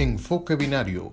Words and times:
Enfoque 0.00 0.54
Binario, 0.54 1.12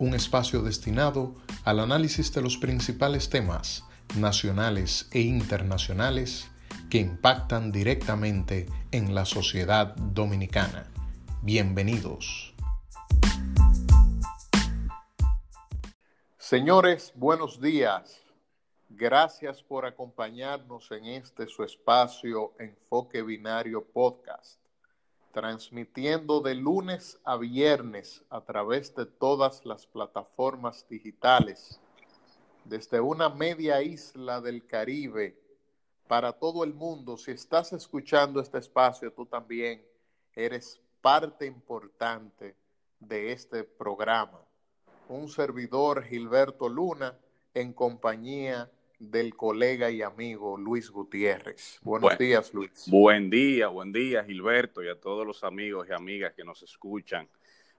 un 0.00 0.12
espacio 0.12 0.60
destinado 0.62 1.36
al 1.64 1.78
análisis 1.78 2.34
de 2.34 2.42
los 2.42 2.56
principales 2.56 3.30
temas 3.30 3.84
nacionales 4.16 5.08
e 5.12 5.20
internacionales 5.20 6.50
que 6.90 6.98
impactan 6.98 7.70
directamente 7.70 8.66
en 8.90 9.14
la 9.14 9.26
sociedad 9.26 9.94
dominicana. 9.94 10.88
Bienvenidos. 11.42 12.52
Señores, 16.36 17.12
buenos 17.14 17.60
días. 17.60 18.24
Gracias 18.88 19.62
por 19.62 19.86
acompañarnos 19.86 20.90
en 20.90 21.04
este 21.04 21.46
su 21.46 21.62
espacio 21.62 22.54
Enfoque 22.58 23.22
Binario 23.22 23.84
Podcast, 23.84 24.65
transmitiendo 25.36 26.40
de 26.40 26.54
lunes 26.54 27.20
a 27.22 27.36
viernes 27.36 28.24
a 28.30 28.40
través 28.40 28.94
de 28.94 29.04
todas 29.04 29.66
las 29.66 29.86
plataformas 29.86 30.88
digitales, 30.88 31.78
desde 32.64 33.00
una 33.00 33.28
media 33.28 33.82
isla 33.82 34.40
del 34.40 34.66
Caribe 34.66 35.38
para 36.08 36.32
todo 36.32 36.64
el 36.64 36.72
mundo. 36.72 37.18
Si 37.18 37.32
estás 37.32 37.74
escuchando 37.74 38.40
este 38.40 38.56
espacio, 38.56 39.12
tú 39.12 39.26
también 39.26 39.84
eres 40.34 40.80
parte 41.02 41.44
importante 41.44 42.56
de 42.98 43.32
este 43.32 43.62
programa. 43.62 44.40
Un 45.06 45.28
servidor, 45.28 46.02
Gilberto 46.04 46.66
Luna, 46.66 47.14
en 47.52 47.74
compañía 47.74 48.70
del 48.98 49.36
colega 49.36 49.90
y 49.90 50.02
amigo 50.02 50.56
Luis 50.56 50.90
Gutiérrez. 50.90 51.78
Buenos 51.82 52.16
días, 52.18 52.52
Luis. 52.54 52.84
Buen 52.88 53.28
día, 53.28 53.68
buen 53.68 53.92
día, 53.92 54.24
Gilberto, 54.24 54.82
y 54.82 54.88
a 54.88 54.98
todos 54.98 55.26
los 55.26 55.44
amigos 55.44 55.86
y 55.88 55.92
amigas 55.92 56.32
que 56.34 56.44
nos 56.44 56.62
escuchan 56.62 57.28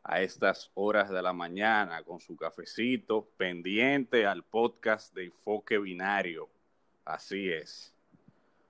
a 0.03 0.21
estas 0.21 0.71
horas 0.75 1.09
de 1.09 1.21
la 1.21 1.33
mañana 1.33 2.03
con 2.03 2.19
su 2.19 2.37
cafecito 2.37 3.27
pendiente 3.35 4.25
al 4.25 4.43
podcast 4.43 5.13
de 5.13 5.25
Enfoque 5.25 5.79
Binario. 5.79 6.49
Así 7.03 7.51
es. 7.51 7.93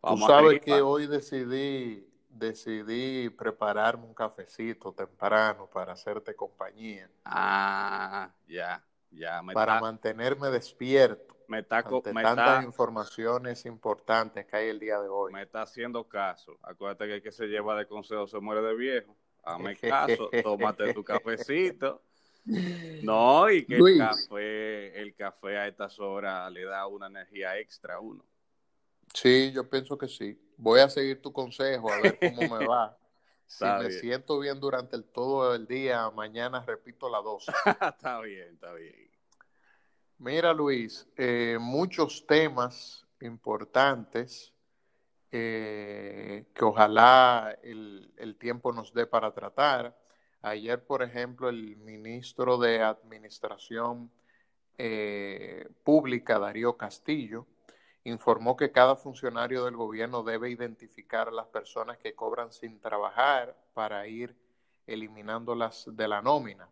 Tú 0.01 0.17
sabes 0.19 0.61
que 0.61 0.81
hoy 0.81 1.05
decidí, 1.05 2.07
decidí 2.29 3.29
prepararme 3.29 4.05
un 4.05 4.13
cafecito 4.13 4.93
temprano 4.93 5.67
para 5.67 5.93
hacerte 5.93 6.33
compañía. 6.33 7.09
Ah, 7.25 8.31
ya, 8.47 8.81
ya. 9.11 9.41
para 9.53 9.81
mantenerme 9.81 10.49
despierto 10.49 11.36
me 11.47 11.59
está, 11.59 11.83
tantas 11.83 12.63
informaciones 12.63 13.65
importantes 13.65 14.45
que 14.45 14.57
hay 14.57 14.69
el 14.69 14.79
día 14.79 14.99
de 14.99 15.07
hoy. 15.07 15.31
Me 15.31 15.43
está 15.43 15.61
haciendo 15.61 16.07
caso. 16.07 16.57
Acuérdate 16.61 17.07
que 17.07 17.13
el 17.15 17.21
que 17.21 17.31
se 17.31 17.47
lleva 17.47 17.77
de 17.77 17.87
consejo 17.87 18.27
se 18.27 18.39
muere 18.39 18.61
de 18.61 18.75
viejo. 18.75 19.15
Hazme 19.43 19.75
caso, 19.77 20.29
tómate 20.43 20.93
tu 20.93 21.03
cafecito. 21.03 22.03
No, 23.03 23.49
y 23.49 23.65
que 23.65 23.75
el 23.75 23.97
café, 23.97 25.01
el 25.01 25.13
café 25.15 25.57
a 25.57 25.67
estas 25.67 25.99
horas 25.99 26.49
le 26.49 26.63
da 26.63 26.87
una 26.87 27.07
energía 27.07 27.59
extra 27.59 27.95
a 27.95 27.99
uno. 27.99 28.23
Sí, 29.13 29.51
yo 29.51 29.69
pienso 29.69 29.97
que 29.97 30.07
sí. 30.07 30.39
Voy 30.55 30.79
a 30.79 30.87
seguir 30.87 31.21
tu 31.21 31.33
consejo, 31.33 31.91
a 31.91 31.99
ver 31.99 32.17
cómo 32.17 32.57
me 32.57 32.65
va. 32.65 32.97
si 33.45 33.65
me 33.65 33.91
siento 33.91 34.39
bien 34.39 34.61
durante 34.61 34.95
el 34.95 35.03
todo 35.03 35.55
el 35.55 35.67
día, 35.67 36.09
mañana 36.11 36.63
repito 36.65 37.09
la 37.09 37.19
dosis. 37.19 37.53
está 37.65 38.21
bien, 38.21 38.53
está 38.53 38.71
bien. 38.71 39.11
Mira, 40.19 40.51
Luis, 40.51 41.07
eh, 41.15 41.57
muchos 41.59 42.25
temas 42.25 43.05
importantes 43.21 44.51
eh, 45.31 46.47
que 46.55 46.65
ojalá 46.65 47.55
el, 47.61 48.35
tiempo 48.39 48.73
nos 48.73 48.93
dé 48.93 49.05
para 49.05 49.31
tratar. 49.31 49.95
Ayer, 50.41 50.83
por 50.83 51.03
ejemplo, 51.03 51.49
el 51.49 51.77
ministro 51.77 52.57
de 52.57 52.81
Administración 52.81 54.11
eh, 54.79 55.69
Pública, 55.83 56.39
Darío 56.39 56.77
Castillo, 56.77 57.45
informó 58.03 58.55
que 58.57 58.71
cada 58.71 58.95
funcionario 58.95 59.65
del 59.65 59.75
gobierno 59.75 60.23
debe 60.23 60.49
identificar 60.49 61.27
a 61.27 61.31
las 61.31 61.47
personas 61.47 61.99
que 61.99 62.15
cobran 62.15 62.51
sin 62.51 62.79
trabajar 62.79 63.55
para 63.75 64.07
ir 64.07 64.35
eliminándolas 64.87 65.85
de 65.91 66.07
la 66.07 66.23
nómina. 66.23 66.67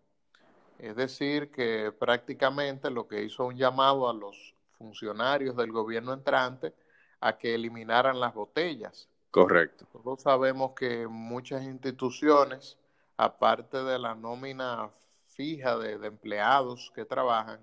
Es 0.80 0.96
decir, 0.96 1.52
que 1.52 1.91
prácticamente 1.97 2.90
lo 2.90 3.08
que 3.08 3.24
hizo 3.24 3.46
un 3.46 3.56
llamado 3.56 4.09
a 4.09 4.13
los 4.13 4.56
funcionarios 4.78 5.56
del 5.56 5.72
gobierno 5.72 6.13
entrante 6.13 6.74
a 7.19 7.38
que 7.38 7.56
eliminaran 7.56 8.19
las 8.19 8.34
botellas. 8.34 9.09
Correcto. 9.31 9.86
Todos 9.91 10.22
sabemos 10.22 10.74
que 10.74 11.08
muchas 11.08 11.63
instituciones, 11.63 12.78
aparte 13.18 13.84
de 13.84 14.00
la 14.00 14.16
nómina 14.16 14.90
fija 15.28 15.78
de, 15.78 15.94
empleados 16.06 16.92
que 16.96 17.06
trabajan, 17.06 17.59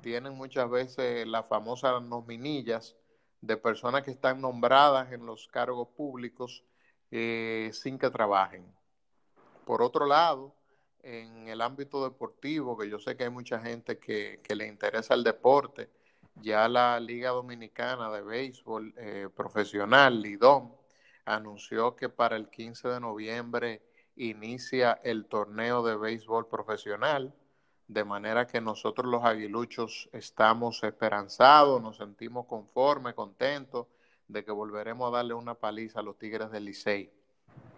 tienen 0.00 0.34
muchas 0.34 0.70
veces 0.70 1.26
las 1.26 1.46
famosas 1.46 2.02
nominillas 2.02 2.96
de 3.40 3.56
personas 3.56 4.02
que 4.02 4.10
están 4.10 4.40
nombradas 4.40 5.12
en 5.12 5.26
los 5.26 5.48
cargos 5.48 5.88
públicos 5.88 6.64
eh, 7.10 7.70
sin 7.72 7.98
que 7.98 8.10
trabajen. 8.10 8.64
Por 9.66 9.82
otro 9.82 10.06
lado, 10.06 10.54
en 11.02 11.48
el 11.48 11.60
ámbito 11.60 12.04
deportivo, 12.04 12.76
que 12.76 12.88
yo 12.88 12.98
sé 12.98 13.16
que 13.16 13.24
hay 13.24 13.30
mucha 13.30 13.60
gente 13.60 13.98
que, 13.98 14.40
le 14.54 14.66
interesa 14.66 15.14
el 15.14 15.24
deporte, 15.24 15.90
ya 16.36 16.68
la 16.68 16.98
Liga 17.00 17.30
Dominicana 17.30 18.10
de 18.10 18.22
Béisbol 18.22 18.94
eh, 18.96 19.28
Profesional, 19.34 20.20
LIDOM, 20.20 20.72
anunció 21.24 21.96
que 21.96 22.08
para 22.08 22.36
el 22.36 22.48
15 22.48 22.88
de 22.88 23.00
noviembre 23.00 23.82
inicia 24.16 25.00
el 25.02 25.26
torneo 25.26 25.82
de 25.82 25.96
béisbol 25.96 26.46
profesional, 26.48 27.32
de 27.88 28.04
manera 28.04 28.46
que 28.46 28.60
nosotros 28.60 29.10
los 29.10 29.24
aguiluchos 29.24 30.08
estamos 30.12 30.82
esperanzados, 30.84 31.82
nos 31.82 31.96
sentimos 31.96 32.46
conformes, 32.46 33.14
contentos 33.14 33.86
de 34.28 34.44
que 34.44 34.52
volveremos 34.52 35.08
a 35.08 35.16
darle 35.16 35.34
una 35.34 35.54
paliza 35.54 36.00
a 36.00 36.02
los 36.02 36.16
Tigres 36.18 36.50
del 36.50 36.66
Licey. 36.66 37.10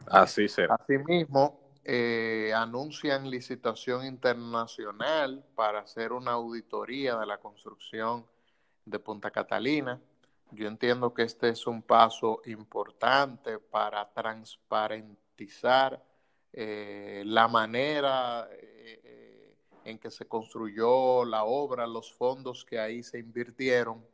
Así 0.07 0.49
será. 0.49 0.75
Asimismo, 0.75 1.61
eh, 1.85 2.53
anuncian 2.55 3.29
licitación 3.29 4.07
internacional 4.07 5.45
para 5.57 5.81
hacer 5.81 6.13
una 6.13 6.33
auditoría 6.33 7.17
de 7.17 7.27
la 7.27 7.39
construcción 7.39 8.25
de 8.85 9.01
Punta 9.01 9.33
Catalina. 9.33 10.01
Yo 10.53 10.69
entiendo 10.69 11.13
que 11.13 11.23
este 11.23 11.49
es 11.49 11.67
un 11.67 11.83
paso 11.83 12.41
importante 12.45 13.59
para 13.59 14.09
transparentizar 14.13 16.01
eh, 16.53 17.25
la 17.27 17.49
manera 17.49 18.49
eh, 18.53 19.57
en 19.85 19.99
que 19.99 20.11
se 20.13 20.29
construyó 20.29 21.25
la 21.25 21.43
obra, 21.43 21.87
los 21.89 22.13
fondos 22.13 22.65
que 22.65 22.79
ahí 22.79 23.03
se 23.03 23.19
invirtieron, 23.19 24.07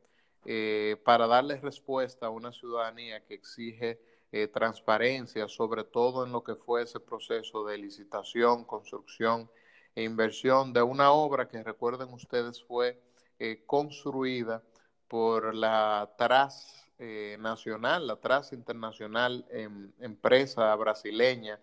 para 1.04 1.26
darle 1.26 1.60
respuesta 1.60 2.26
a 2.26 2.30
una 2.30 2.52
ciudadanía 2.52 3.22
que 3.26 3.34
exige 3.34 4.00
eh, 4.30 4.46
transparencia, 4.46 5.48
sobre 5.48 5.84
todo 5.84 6.26
en 6.26 6.32
lo 6.32 6.44
que 6.44 6.54
fue 6.54 6.82
ese 6.82 7.00
proceso 7.00 7.64
de 7.64 7.78
licitación, 7.78 8.64
construcción 8.64 9.50
e 9.94 10.02
inversión 10.02 10.74
de 10.74 10.82
una 10.82 11.12
obra 11.12 11.48
que 11.48 11.62
recuerden 11.62 12.12
ustedes 12.12 12.62
fue 12.62 13.00
eh, 13.38 13.62
construida 13.64 14.62
por 15.08 15.54
la 15.54 16.12
TRAS 16.18 16.86
eh, 16.98 17.38
nacional, 17.40 18.06
la 18.06 18.16
TRAS 18.16 18.52
internacional, 18.52 19.46
em, 19.48 19.90
empresa 19.98 20.74
brasileña 20.74 21.58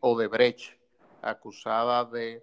Odebrecht, 0.00 0.78
acusada 1.20 2.04
de 2.06 2.42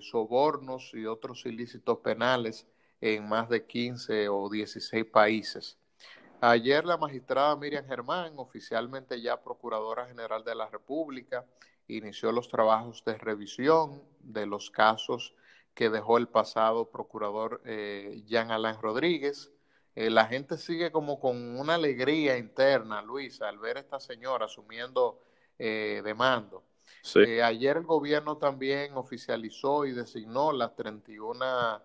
sobornos 0.00 0.92
y 0.94 1.06
otros 1.06 1.46
ilícitos 1.46 1.98
penales 1.98 2.66
en 3.00 3.28
más 3.28 3.48
de 3.48 3.66
15 3.66 4.28
o 4.28 4.48
16 4.48 5.04
países. 5.06 5.79
Ayer 6.42 6.86
la 6.86 6.96
magistrada 6.96 7.54
Miriam 7.54 7.84
Germán, 7.86 8.32
oficialmente 8.36 9.20
ya 9.20 9.42
Procuradora 9.42 10.06
General 10.06 10.42
de 10.42 10.54
la 10.54 10.70
República, 10.70 11.44
inició 11.86 12.32
los 12.32 12.48
trabajos 12.48 13.04
de 13.04 13.18
revisión 13.18 14.02
de 14.20 14.46
los 14.46 14.70
casos 14.70 15.34
que 15.74 15.90
dejó 15.90 16.16
el 16.16 16.28
pasado 16.28 16.90
procurador 16.90 17.60
eh, 17.66 18.22
Jean 18.26 18.50
Alain 18.50 18.80
Rodríguez. 18.80 19.52
Eh, 19.94 20.08
la 20.08 20.24
gente 20.24 20.56
sigue 20.56 20.90
como 20.90 21.20
con 21.20 21.58
una 21.58 21.74
alegría 21.74 22.38
interna, 22.38 23.02
Luisa, 23.02 23.46
al 23.46 23.58
ver 23.58 23.76
a 23.76 23.80
esta 23.80 24.00
señora 24.00 24.46
asumiendo 24.46 25.20
eh, 25.58 26.00
de 26.02 26.14
mando. 26.14 26.64
Eh, 27.16 27.42
ayer 27.42 27.76
el 27.76 27.84
gobierno 27.84 28.38
también 28.38 28.96
oficializó 28.96 29.84
y 29.84 29.92
designó 29.92 30.52
las 30.52 30.74
31 30.74 31.82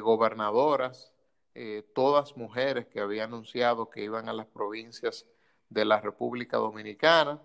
gobernadoras 0.00 1.11
eh, 1.54 1.84
todas 1.94 2.36
mujeres 2.36 2.86
que 2.86 3.00
había 3.00 3.24
anunciado 3.24 3.90
que 3.90 4.04
iban 4.04 4.28
a 4.28 4.32
las 4.32 4.46
provincias 4.46 5.26
de 5.68 5.84
la 5.84 6.00
República 6.00 6.56
Dominicana. 6.56 7.40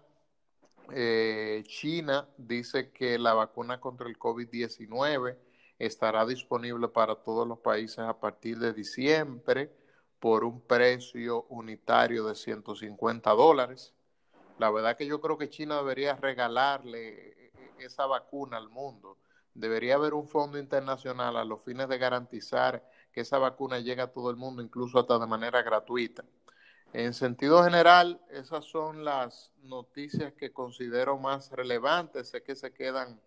Eh, 0.94 1.64
China 1.68 2.28
dice 2.38 2.92
que 2.92 3.20
la 3.20 3.34
vacuna 3.34 3.82
contra 3.82 4.08
el 4.08 4.18
COVID-19 4.18 5.38
estará 5.80 6.26
disponible 6.26 6.88
para 6.88 7.16
todos 7.16 7.48
los 7.48 7.60
países 7.60 8.00
a 8.00 8.20
partir 8.20 8.58
de 8.60 8.74
diciembre 8.74 9.72
por 10.20 10.44
un 10.44 10.62
precio 10.62 11.44
unitario 11.50 12.26
de 12.26 12.36
150 12.36 13.30
dólares. 13.32 13.94
La 14.58 14.72
verdad 14.72 14.98
que 14.98 15.06
yo 15.06 15.22
creo 15.22 15.38
que 15.38 15.50
China 15.50 15.78
debería 15.78 16.16
regalarle 16.16 17.52
esa 17.80 18.06
vacuna 18.06 18.58
al 18.58 18.70
mundo. 18.70 19.18
Debería 19.58 19.96
haber 19.96 20.14
un 20.14 20.28
fondo 20.28 20.60
internacional 20.60 21.36
a 21.36 21.44
los 21.44 21.64
fines 21.64 21.90
de 21.90 21.98
garantizar 21.98 22.88
que 23.12 23.22
esa 23.22 23.40
vacuna 23.40 23.80
llegue 23.80 24.04
a 24.04 24.12
todo 24.12 24.30
el 24.30 24.36
mundo, 24.36 24.62
incluso 24.62 25.00
hasta 25.00 25.18
de 25.18 25.26
manera 25.26 25.64
gratuita. 25.64 26.24
En 26.94 27.16
sentido 27.16 27.64
general, 27.64 28.22
esas 28.30 28.66
son 28.66 29.04
las 29.04 29.52
noticias 29.64 30.34
que 30.34 30.54
considero 30.54 31.18
más 31.18 31.52
relevantes. 31.52 32.30
Sé 32.30 32.44
que 32.44 32.56
se 32.56 32.72
quedan 32.72 33.20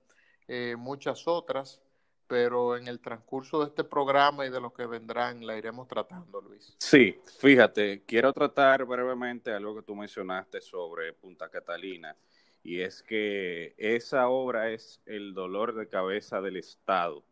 eh, 0.47 0.77
muchas 0.79 1.27
otras, 1.27 1.83
pero 2.29 2.77
en 2.77 2.87
el 2.87 3.01
transcurso 3.01 3.59
de 3.59 3.67
este 3.67 3.83
programa 3.83 4.47
y 4.47 4.51
de 4.51 4.61
lo 4.61 4.73
que 4.73 4.87
vendrán 4.87 5.45
la 5.45 5.59
iremos 5.59 5.89
tratando, 5.89 6.41
Luis. 6.41 6.77
Sí, 6.79 7.21
fíjate, 7.41 8.05
quiero 8.07 8.33
tratar 8.33 8.85
brevemente 8.85 9.53
algo 9.53 9.75
que 9.75 9.83
tú 9.83 9.97
mencionaste 9.97 10.61
sobre 10.61 11.13
Punta 11.13 11.49
Catalina, 11.49 12.15
y 12.63 12.81
es 12.81 13.03
que 13.03 13.75
esa 13.79 14.29
obra 14.29 14.71
es 14.71 15.01
el 15.07 15.35
dolor 15.35 15.75
de 15.75 15.89
cabeza 15.89 16.41
del 16.41 16.57
Estado. 16.57 17.25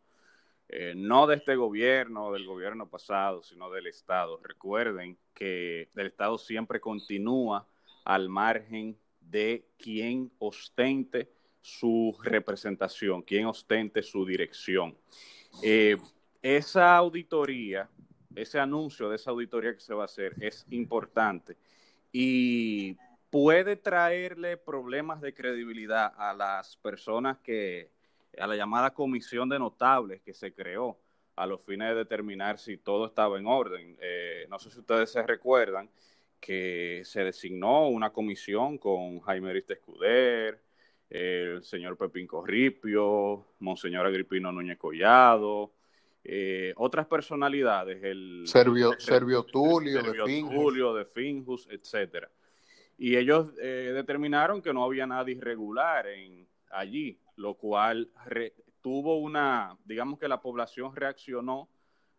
Eh, 0.67 0.93
no 0.95 1.25
de 1.27 1.35
este 1.35 1.55
gobierno 1.55 2.27
o 2.27 2.33
del 2.33 2.45
gobierno 2.45 2.89
pasado, 2.89 3.41
sino 3.43 3.71
del 3.71 3.87
Estado. 3.87 4.39
Recuerden 4.43 5.17
que 5.33 5.89
el 5.95 6.07
Estado 6.07 6.37
siempre 6.37 6.79
continúa 6.79 7.67
al 8.05 8.29
margen 8.29 8.97
de 9.19 9.65
quien 9.77 10.31
ostente 10.39 11.31
su 11.61 12.15
representación, 12.23 13.21
quien 13.21 13.45
ostente 13.45 14.01
su 14.01 14.25
dirección. 14.25 14.95
Eh, 15.63 15.97
esa 16.41 16.95
auditoría, 16.95 17.89
ese 18.35 18.59
anuncio 18.59 19.09
de 19.09 19.15
esa 19.15 19.31
auditoría 19.31 19.73
que 19.73 19.79
se 19.79 19.93
va 19.93 20.03
a 20.03 20.05
hacer 20.05 20.35
es 20.39 20.65
importante 20.69 21.57
y 22.11 22.95
puede 23.29 23.75
traerle 23.75 24.57
problemas 24.57 25.21
de 25.21 25.33
credibilidad 25.33 26.13
a 26.17 26.33
las 26.33 26.77
personas 26.77 27.37
que, 27.39 27.91
a 28.37 28.47
la 28.47 28.55
llamada 28.55 28.93
comisión 28.93 29.49
de 29.49 29.59
notables 29.59 30.21
que 30.21 30.33
se 30.33 30.53
creó 30.53 30.97
a 31.35 31.45
los 31.45 31.61
fines 31.61 31.89
de 31.89 31.95
determinar 31.95 32.59
si 32.59 32.77
todo 32.77 33.05
estaba 33.05 33.39
en 33.39 33.47
orden. 33.47 33.97
Eh, 34.01 34.45
no 34.49 34.59
sé 34.59 34.69
si 34.69 34.79
ustedes 34.79 35.11
se 35.11 35.23
recuerdan 35.23 35.89
que 36.39 37.01
se 37.05 37.23
designó 37.23 37.87
una 37.87 38.11
comisión 38.11 38.77
con 38.77 39.19
Jaime 39.21 39.49
Arista 39.49 39.73
Escuder, 39.73 40.61
el 41.09 41.63
señor 41.63 41.97
Pepín 41.97 42.27
Corripio, 42.27 43.45
Monseñor 43.59 44.05
Agripino 44.05 44.51
Núñez 44.51 44.77
Collado, 44.77 45.71
eh, 46.23 46.73
otras 46.77 47.07
personalidades, 47.07 48.03
el 48.03 48.43
Servio, 48.45 48.93
Servio 48.99 49.43
Tulio, 49.43 50.03
de 50.03 50.41
Tulio, 50.41 50.93
de 50.93 51.05
Finjus, 51.05 51.67
etcétera. 51.71 52.29
Y 53.01 53.15
ellos 53.15 53.53
eh, 53.61 53.93
determinaron 53.95 54.61
que 54.61 54.73
no 54.73 54.83
había 54.83 55.07
nada 55.07 55.31
irregular 55.31 56.05
en 56.07 56.45
allí, 56.69 57.17
lo 57.37 57.53
cual 57.53 58.09
tuvo 58.81 59.19
una, 59.19 59.77
digamos 59.85 60.19
que 60.19 60.27
la 60.27 60.41
población 60.41 60.93
reaccionó 60.93 61.69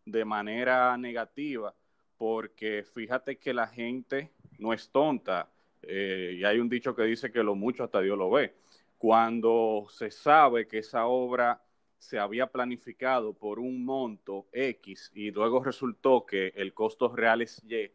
de 0.06 0.25
manera 0.25 0.97
negativa, 0.97 1.75
porque 2.17 2.82
fíjate 2.82 3.37
que 3.37 3.53
la 3.53 3.67
gente 3.67 4.31
no 4.59 4.73
es 4.73 4.88
tonta, 4.91 5.50
eh, 5.82 6.37
y 6.38 6.44
hay 6.44 6.59
un 6.59 6.71
dicho 6.71 6.97
que 6.97 7.03
dice 7.03 7.31
que 7.31 7.43
lo 7.43 7.55
mucho 7.55 7.85
hasta 7.85 8.00
Dios 8.00 8.17
lo 8.17 8.31
ve. 8.31 8.55
Cuando 8.97 9.87
se 9.91 10.11
sabe 10.11 10.67
que 10.67 10.79
esa 10.79 11.05
obra 11.05 11.62
se 11.99 12.19
había 12.19 12.47
planificado 12.47 13.35
por 13.35 13.59
un 13.59 13.85
monto 13.85 14.49
X 14.50 15.11
y 15.15 15.31
luego 15.31 15.62
resultó 15.62 16.25
que 16.25 16.55
el 16.56 16.73
costo 16.73 17.15
real 17.15 17.43
es 17.43 17.62
Y 17.69 17.91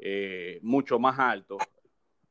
eh, 0.00 0.58
mucho 0.62 0.98
más 0.98 1.16
alto, 1.20 1.56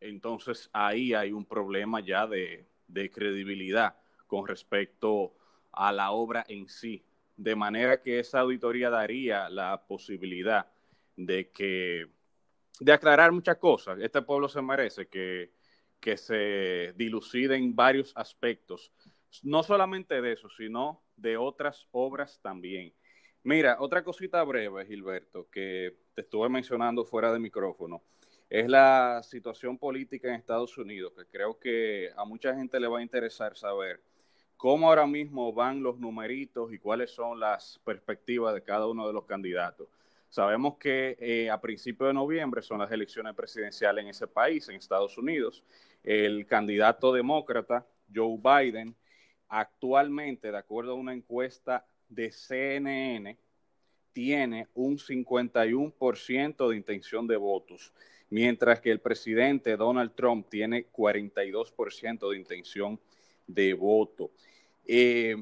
entonces 0.02 0.70
ahí 0.74 1.14
hay 1.14 1.32
un 1.32 1.46
problema 1.46 2.00
ya 2.00 2.28
de, 2.28 2.68
de 2.88 3.10
credibilidad 3.10 3.96
con 4.28 4.48
respecto 4.48 5.34
a 5.72 5.92
la 5.92 6.12
obra 6.12 6.46
en 6.48 6.68
sí. 6.68 7.04
De 7.38 7.56
manera 7.56 8.02
que 8.02 8.20
esa 8.20 8.42
auditoría 8.42 8.90
daría 8.90 9.50
la 9.50 9.82
posibilidad 9.88 10.68
de 11.16 11.50
que 11.52 12.08
de 12.80 12.94
aclarar 12.94 13.32
muchas 13.32 13.58
cosas. 13.58 14.00
Este 14.02 14.22
pueblo 14.22 14.48
se 14.48 14.62
merece 14.62 15.08
que 15.08 15.52
que 16.00 16.18
se 16.18 16.94
diluciden 16.96 17.76
varios 17.76 18.14
aspectos, 18.16 18.92
no 19.44 19.64
solamente 19.64 20.22
de 20.22 20.34
eso, 20.34 20.50
sino 20.50 21.04
de 21.16 21.38
otras 21.38 21.88
obras 21.92 22.40
también. 22.42 22.94
Mira, 23.44 23.78
otra 23.80 24.04
cosita 24.04 24.44
breve, 24.44 24.86
Gilberto, 24.86 25.50
que 25.50 25.98
te 26.14 26.22
estuve 26.22 26.50
mencionando 26.50 27.06
fuera 27.06 27.32
de 27.32 27.40
micrófono, 27.40 28.04
es 28.50 28.68
la 28.68 29.22
situación 29.24 29.78
política 29.78 30.28
en 30.28 30.36
Estados 30.36 30.78
Unidos, 30.78 31.14
que 31.16 31.26
creo 31.26 31.60
que 31.60 32.10
a 32.16 32.26
mucha 32.26 32.56
gente 32.56 32.80
le 32.80 32.88
va 32.88 33.00
a 33.00 33.04
interesar 33.04 33.56
saber 33.56 34.02
cómo 34.58 34.90
ahora 34.90 35.06
mismo 35.06 35.54
van 35.54 35.84
los 35.84 36.00
numeritos 36.00 36.74
y 36.74 36.80
cuáles 36.80 37.12
son 37.12 37.40
las 37.40 37.80
perspectivas 37.86 38.54
de 38.54 38.64
cada 38.64 38.88
uno 38.88 39.08
de 39.08 39.14
los 39.14 39.26
candidatos. 39.26 39.88
Sabemos 40.30 40.78
que 40.78 41.18
eh, 41.20 41.50
a 41.50 41.62
principios 41.62 42.10
de 42.10 42.14
noviembre 42.14 42.62
son 42.62 42.80
las 42.80 42.92
elecciones 42.92 43.34
presidenciales 43.36 44.04
en 44.04 44.10
ese 44.10 44.28
país, 44.28 44.68
en 44.68 44.76
Estados 44.76 45.18
Unidos, 45.18 45.64
el 46.04 46.46
candidato 46.46 47.14
demócrata, 47.14 47.88
Joe 48.14 48.38
Biden, 48.38 48.96
actualmente, 49.48 50.52
de 50.52 50.58
acuerdo 50.58 50.92
a 50.92 50.96
una 50.96 51.14
encuesta 51.14 51.86
de 52.08 52.32
CNN, 52.32 53.38
tiene 54.12 54.68
un 54.74 54.98
51% 54.98 56.70
de 56.70 56.76
intención 56.76 57.28
de 57.28 57.38
votos, 57.38 57.94
mientras 58.30 58.80
que 58.80 58.92
el 58.92 59.00
presidente 59.00 59.78
Donald 59.78 60.14
Trump 60.16 60.48
tiene 60.50 60.88
42% 60.92 62.30
de 62.30 62.38
intención 62.38 63.00
de 63.48 63.74
voto. 63.74 64.32
Eh, 64.86 65.36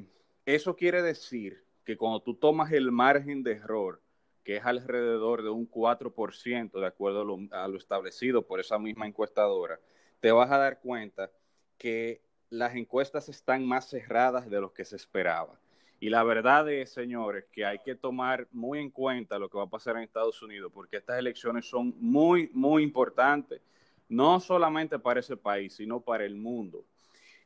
eso 0.45 0.75
quiere 0.75 1.01
decir 1.01 1.63
que 1.83 1.97
cuando 1.97 2.21
tú 2.21 2.35
tomas 2.35 2.71
el 2.71 2.91
margen 2.91 3.43
de 3.43 3.53
error, 3.53 4.01
que 4.43 4.57
es 4.57 4.65
alrededor 4.65 5.43
de 5.43 5.49
un 5.49 5.69
4%, 5.69 6.79
de 6.79 6.87
acuerdo 6.87 7.21
a 7.21 7.25
lo, 7.25 7.39
a 7.51 7.67
lo 7.67 7.77
establecido 7.77 8.45
por 8.45 8.59
esa 8.59 8.79
misma 8.79 9.05
encuestadora, 9.05 9.79
te 10.19 10.31
vas 10.31 10.51
a 10.51 10.57
dar 10.57 10.79
cuenta 10.79 11.31
que 11.77 12.21
las 12.49 12.75
encuestas 12.75 13.29
están 13.29 13.65
más 13.65 13.89
cerradas 13.89 14.49
de 14.49 14.61
lo 14.61 14.73
que 14.73 14.85
se 14.85 14.95
esperaba. 14.95 15.59
Y 15.99 16.09
la 16.09 16.23
verdad 16.23 16.69
es, 16.71 16.91
señores, 16.91 17.45
que 17.51 17.65
hay 17.65 17.79
que 17.79 17.95
tomar 17.95 18.47
muy 18.51 18.79
en 18.79 18.91
cuenta 18.91 19.39
lo 19.39 19.49
que 19.49 19.57
va 19.57 19.63
a 19.63 19.69
pasar 19.69 19.97
en 19.97 20.03
Estados 20.03 20.41
Unidos, 20.43 20.71
porque 20.73 20.97
estas 20.97 21.17
elecciones 21.17 21.65
son 21.65 21.95
muy, 21.99 22.51
muy 22.53 22.83
importantes, 22.83 23.61
no 24.07 24.39
solamente 24.39 24.99
para 24.99 25.19
ese 25.19 25.35
país, 25.35 25.73
sino 25.75 25.99
para 25.99 26.23
el 26.23 26.35
mundo. 26.35 26.85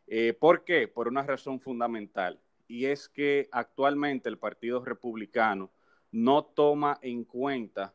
Eh, 0.05 0.33
¿Por 0.33 0.65
qué? 0.65 0.89
Por 0.89 1.07
una 1.07 1.23
razón 1.23 1.61
fundamental, 1.61 2.39
y 2.67 2.85
es 2.85 3.07
que 3.07 3.47
actualmente 3.51 4.27
el 4.27 4.37
Partido 4.37 4.83
Republicano 4.83 5.71
no 6.11 6.43
toma 6.43 6.99
en 7.01 7.23
cuenta 7.23 7.93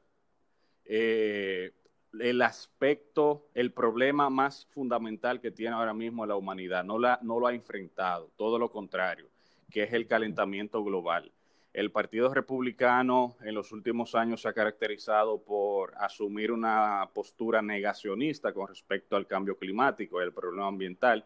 eh, 0.87 1.73
el 2.19 2.41
aspecto, 2.41 3.49
el 3.53 3.73
problema 3.73 4.31
más 4.31 4.67
fundamental 4.71 5.41
que 5.41 5.51
tiene 5.51 5.75
ahora 5.75 5.93
mismo 5.93 6.25
la 6.25 6.37
humanidad. 6.37 6.83
No, 6.85 6.99
la, 6.99 7.19
no 7.23 7.39
lo 7.39 7.47
ha 7.47 7.55
enfrentado, 7.55 8.31
todo 8.37 8.59
lo 8.59 8.71
contrario, 8.71 9.29
que 9.71 9.83
es 9.83 9.93
el 9.93 10.07
calentamiento 10.07 10.83
global. 10.83 11.33
El 11.73 11.91
Partido 11.91 12.33
Republicano 12.33 13.37
en 13.43 13.55
los 13.55 13.73
últimos 13.73 14.15
años 14.15 14.43
se 14.43 14.49
ha 14.49 14.53
caracterizado 14.53 15.43
por 15.43 15.95
asumir 15.99 16.51
una 16.51 17.09
postura 17.13 17.61
negacionista 17.61 18.53
con 18.53 18.69
respecto 18.69 19.17
al 19.17 19.27
cambio 19.27 19.59
climático 19.59 20.21
y 20.21 20.25
el 20.25 20.33
problema 20.33 20.69
ambiental, 20.69 21.25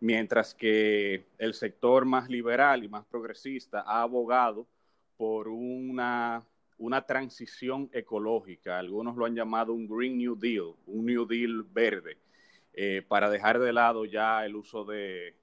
mientras 0.00 0.54
que 0.54 1.26
el 1.36 1.52
sector 1.52 2.06
más 2.06 2.30
liberal 2.30 2.82
y 2.82 2.88
más 2.88 3.04
progresista 3.04 3.82
ha 3.86 4.02
abogado 4.02 4.66
por 5.16 5.48
una 5.48 6.42
una 6.80 7.02
transición 7.02 7.90
ecológica. 7.92 8.78
Algunos 8.78 9.16
lo 9.16 9.26
han 9.26 9.34
llamado 9.34 9.72
un 9.72 9.86
Green 9.86 10.16
New 10.16 10.34
Deal, 10.34 10.74
un 10.86 11.04
New 11.06 11.26
Deal 11.26 11.62
verde, 11.62 12.16
eh, 12.72 13.04
para 13.06 13.30
dejar 13.30 13.58
de 13.58 13.72
lado 13.72 14.06
ya 14.06 14.44
el 14.44 14.56
uso 14.56 14.84
de, 14.84 15.36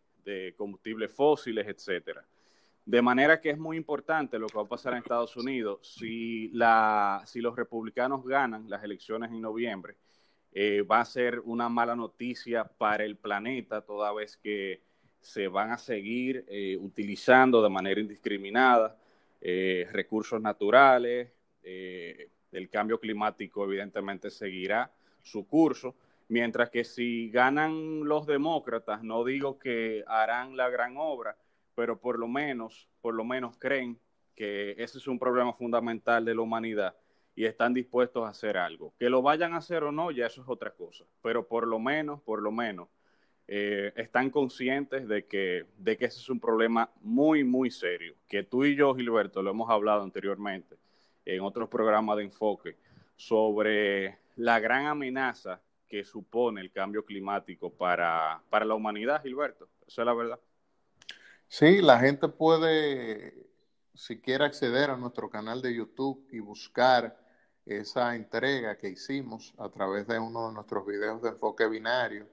combustibles 0.57 1.09
fósiles, 1.11 1.65
etcétera. 1.67 2.25
De 2.87 3.01
manera 3.01 3.41
que 3.41 3.49
es 3.49 3.57
muy 3.57 3.75
importante 3.75 4.39
lo 4.39 4.47
que 4.47 4.55
va 4.55 4.63
a 4.63 4.69
pasar 4.69 4.93
en 4.93 4.99
Estados 4.99 5.35
Unidos. 5.35 5.79
Si, 5.81 6.47
la, 6.53 7.21
si 7.25 7.41
los 7.41 7.53
republicanos 7.53 8.25
ganan 8.25 8.69
las 8.69 8.81
elecciones 8.81 9.29
en 9.29 9.41
noviembre, 9.41 9.97
eh, 10.53 10.83
va 10.83 11.01
a 11.01 11.05
ser 11.05 11.41
una 11.41 11.67
mala 11.67 11.97
noticia 11.97 12.63
para 12.63 13.03
el 13.03 13.17
planeta, 13.17 13.81
toda 13.81 14.13
vez 14.13 14.37
que 14.37 14.81
se 15.19 15.49
van 15.49 15.71
a 15.71 15.77
seguir 15.77 16.45
eh, 16.47 16.77
utilizando 16.79 17.61
de 17.61 17.67
manera 17.67 17.99
indiscriminada 17.99 18.97
eh, 19.41 19.85
recursos 19.91 20.41
naturales, 20.41 21.29
eh, 21.63 22.29
el 22.53 22.69
cambio 22.69 23.01
climático 23.01 23.65
evidentemente 23.65 24.29
seguirá 24.29 24.89
su 25.21 25.45
curso, 25.45 25.93
mientras 26.29 26.69
que 26.69 26.85
si 26.85 27.29
ganan 27.31 28.05
los 28.05 28.25
demócratas, 28.25 29.03
no 29.03 29.25
digo 29.25 29.59
que 29.59 30.05
harán 30.07 30.55
la 30.55 30.69
gran 30.69 30.95
obra, 30.95 31.35
pero 31.77 31.99
por 31.99 32.17
lo 32.17 32.27
menos, 32.27 32.89
por 33.01 33.13
lo 33.13 33.23
menos 33.23 33.55
creen 33.59 33.99
que 34.33 34.71
ese 34.79 34.97
es 34.97 35.07
un 35.07 35.19
problema 35.19 35.53
fundamental 35.53 36.25
de 36.25 36.33
la 36.33 36.41
humanidad 36.41 36.95
y 37.35 37.45
están 37.45 37.71
dispuestos 37.71 38.25
a 38.25 38.29
hacer 38.29 38.57
algo. 38.57 38.95
Que 38.97 39.11
lo 39.11 39.21
vayan 39.21 39.53
a 39.53 39.57
hacer 39.57 39.83
o 39.83 39.91
no, 39.91 40.09
ya 40.09 40.25
eso 40.25 40.41
es 40.41 40.49
otra 40.49 40.71
cosa, 40.71 41.05
pero 41.21 41.47
por 41.47 41.67
lo 41.67 41.77
menos, 41.77 42.19
por 42.23 42.41
lo 42.41 42.51
menos, 42.51 42.89
eh, 43.47 43.93
están 43.95 44.31
conscientes 44.31 45.07
de 45.07 45.27
que, 45.27 45.67
de 45.77 45.97
que 45.97 46.05
ese 46.05 46.19
es 46.19 46.27
un 46.31 46.39
problema 46.39 46.89
muy, 47.01 47.43
muy 47.43 47.69
serio, 47.69 48.15
que 48.27 48.41
tú 48.41 48.65
y 48.65 48.75
yo, 48.75 48.95
Gilberto, 48.95 49.43
lo 49.43 49.51
hemos 49.51 49.69
hablado 49.69 50.01
anteriormente 50.01 50.77
en 51.25 51.41
otros 51.41 51.69
programas 51.69 52.17
de 52.17 52.23
enfoque, 52.23 52.75
sobre 53.15 54.17
la 54.35 54.59
gran 54.59 54.87
amenaza 54.87 55.61
que 55.87 56.03
supone 56.03 56.59
el 56.59 56.71
cambio 56.71 57.05
climático 57.05 57.71
para, 57.71 58.41
para 58.49 58.65
la 58.65 58.73
humanidad, 58.73 59.21
Gilberto. 59.21 59.69
Eso 59.85 60.01
es 60.01 60.05
la 60.07 60.13
verdad. 60.15 60.39
Sí, 61.49 61.81
la 61.81 61.99
gente 61.99 62.27
puede, 62.27 63.47
si 63.93 64.19
quiere 64.21 64.45
acceder 64.45 64.89
a 64.89 64.97
nuestro 64.97 65.29
canal 65.29 65.61
de 65.61 65.73
YouTube 65.73 66.27
y 66.31 66.39
buscar 66.39 67.17
esa 67.65 68.15
entrega 68.15 68.77
que 68.77 68.89
hicimos 68.89 69.53
a 69.57 69.69
través 69.69 70.07
de 70.07 70.19
uno 70.19 70.47
de 70.47 70.53
nuestros 70.53 70.85
videos 70.85 71.21
de 71.21 71.29
enfoque 71.29 71.67
binario, 71.67 72.27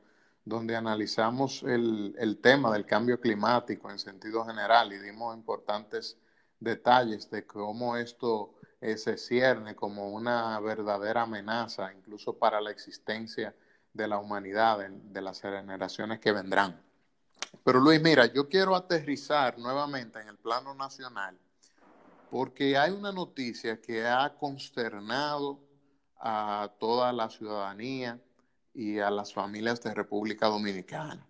donde 0.44 0.76
analizamos 0.76 1.62
el, 1.62 2.14
el, 2.18 2.40
tema 2.40 2.72
del 2.72 2.86
cambio 2.86 3.20
climático 3.20 3.90
en 3.90 3.98
sentido 3.98 4.44
general 4.44 4.92
y 4.92 4.98
dimos 4.98 5.34
importantes 5.36 6.18
detalles 6.60 7.30
de 7.30 7.46
cómo 7.46 7.96
esto 7.96 8.54
eh, 8.80 8.96
se 8.98 9.16
cierne 9.16 9.74
como 9.74 10.10
una 10.12 10.60
verdadera 10.60 11.22
amenaza, 11.22 11.92
incluso 11.92 12.38
para 12.38 12.60
la 12.60 12.70
existencia 12.70 13.54
de 13.92 14.08
la 14.08 14.18
humanidad, 14.18 14.78
de, 14.78 14.90
de 14.90 15.22
las 15.22 15.40
generaciones 15.40 16.20
que 16.20 16.32
vendrán. 16.32 16.83
Pero 17.62 17.80
Luis, 17.80 18.00
mira, 18.02 18.26
yo 18.26 18.48
quiero 18.48 18.74
aterrizar 18.74 19.58
nuevamente 19.58 20.20
en 20.20 20.28
el 20.28 20.38
plano 20.38 20.74
nacional 20.74 21.38
porque 22.34 22.76
hay 22.76 22.90
una 22.90 23.12
noticia 23.12 23.80
que 23.80 24.04
ha 24.04 24.34
consternado 24.36 25.60
a 26.18 26.68
toda 26.80 27.12
la 27.12 27.30
ciudadanía 27.30 28.20
y 28.74 28.98
a 28.98 29.08
las 29.08 29.32
familias 29.32 29.80
de 29.82 29.94
República 29.94 30.48
Dominicana. 30.48 31.24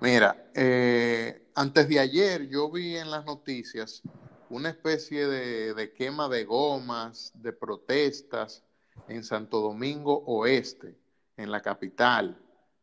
Mira, 0.00 0.50
eh, 0.54 1.50
antes 1.54 1.86
de 1.86 1.98
ayer 1.98 2.48
yo 2.48 2.70
vi 2.70 2.96
en 2.96 3.10
las 3.10 3.26
noticias 3.26 4.00
una 4.48 4.70
especie 4.70 5.26
de, 5.26 5.92
quema 5.92 6.30
de 6.30 6.46
gomas, 6.46 7.32
de 7.34 7.52
protestas 7.52 8.64
en 9.06 9.22
Santo 9.22 9.60
Domingo 9.60 10.24
Oeste, 10.24 10.96
en 11.36 11.50
la 11.50 11.60
capital. 11.60 12.40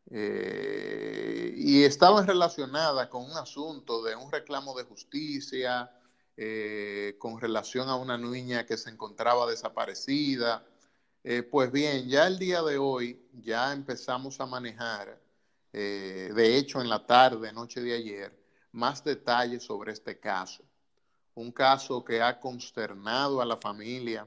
Eh, 0.08 1.25
y 1.66 1.82
estaban 1.82 2.24
relacionadas 2.28 3.08
con 3.08 3.24
un 3.24 3.36
asunto 3.36 4.00
de 4.04 4.14
un 4.14 4.30
reclamo 4.30 4.72
de 4.76 4.84
justicia, 4.84 5.90
eh, 6.36 7.16
con 7.18 7.40
relación 7.40 7.88
a 7.88 7.96
una 7.96 8.16
niña 8.16 8.64
que 8.64 8.76
se 8.76 8.88
encontraba 8.88 9.50
desaparecida. 9.50 10.64
Eh, 11.24 11.42
pues 11.42 11.72
bien, 11.72 12.08
ya 12.08 12.28
el 12.28 12.38
día 12.38 12.62
de 12.62 12.78
hoy 12.78 13.20
ya 13.32 13.72
empezamos 13.72 14.38
a 14.38 14.46
manejar, 14.46 15.20
eh, 15.72 16.30
de 16.36 16.56
hecho 16.56 16.80
en 16.80 16.88
la 16.88 17.04
tarde, 17.04 17.52
noche 17.52 17.80
de 17.80 17.94
ayer, 17.94 18.32
más 18.70 19.02
detalles 19.02 19.64
sobre 19.64 19.90
este 19.90 20.20
caso. 20.20 20.62
Un 21.34 21.50
caso 21.50 22.04
que 22.04 22.22
ha 22.22 22.38
consternado 22.38 23.42
a 23.42 23.44
la 23.44 23.56
familia, 23.56 24.24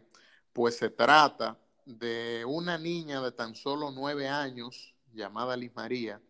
pues 0.51 0.75
se 0.75 0.89
trata 0.89 1.57
de 1.85 2.43
una 2.45 2.77
niña 2.77 3.21
de 3.21 3.31
tan 3.31 3.55
solo 3.55 3.91
nueve 3.91 4.27
años, 4.27 4.93
llamada 5.13 5.55
Liz 5.55 5.73
María, 5.73 6.21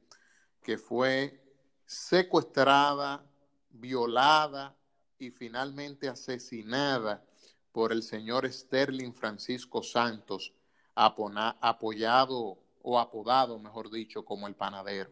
que 0.69 0.77
fue 0.77 1.41
secuestrada, 1.83 3.25
violada 3.71 4.77
y 5.17 5.31
finalmente 5.31 6.07
asesinada 6.07 7.25
por 7.71 7.91
el 7.91 8.03
señor 8.03 8.47
Sterling 8.47 9.11
Francisco 9.11 9.81
Santos, 9.81 10.53
apoyado 10.93 12.59
o 12.83 12.99
apodado, 12.99 13.57
mejor 13.57 13.89
dicho, 13.89 14.23
como 14.23 14.45
el 14.45 14.53
panadero. 14.53 15.09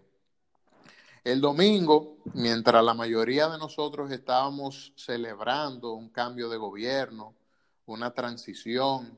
El 1.24 1.42
domingo, 1.42 2.18
mientras 2.36 2.84
la 2.84 2.94
mayoría 2.94 3.50
de 3.50 3.58
nosotros 3.58 4.12
estábamos 4.12 4.94
celebrando 4.96 5.94
un 5.94 6.10
cambio 6.10 6.50
de 6.50 6.58
gobierno, 6.58 7.34
una 7.88 8.14
transición, 8.14 9.18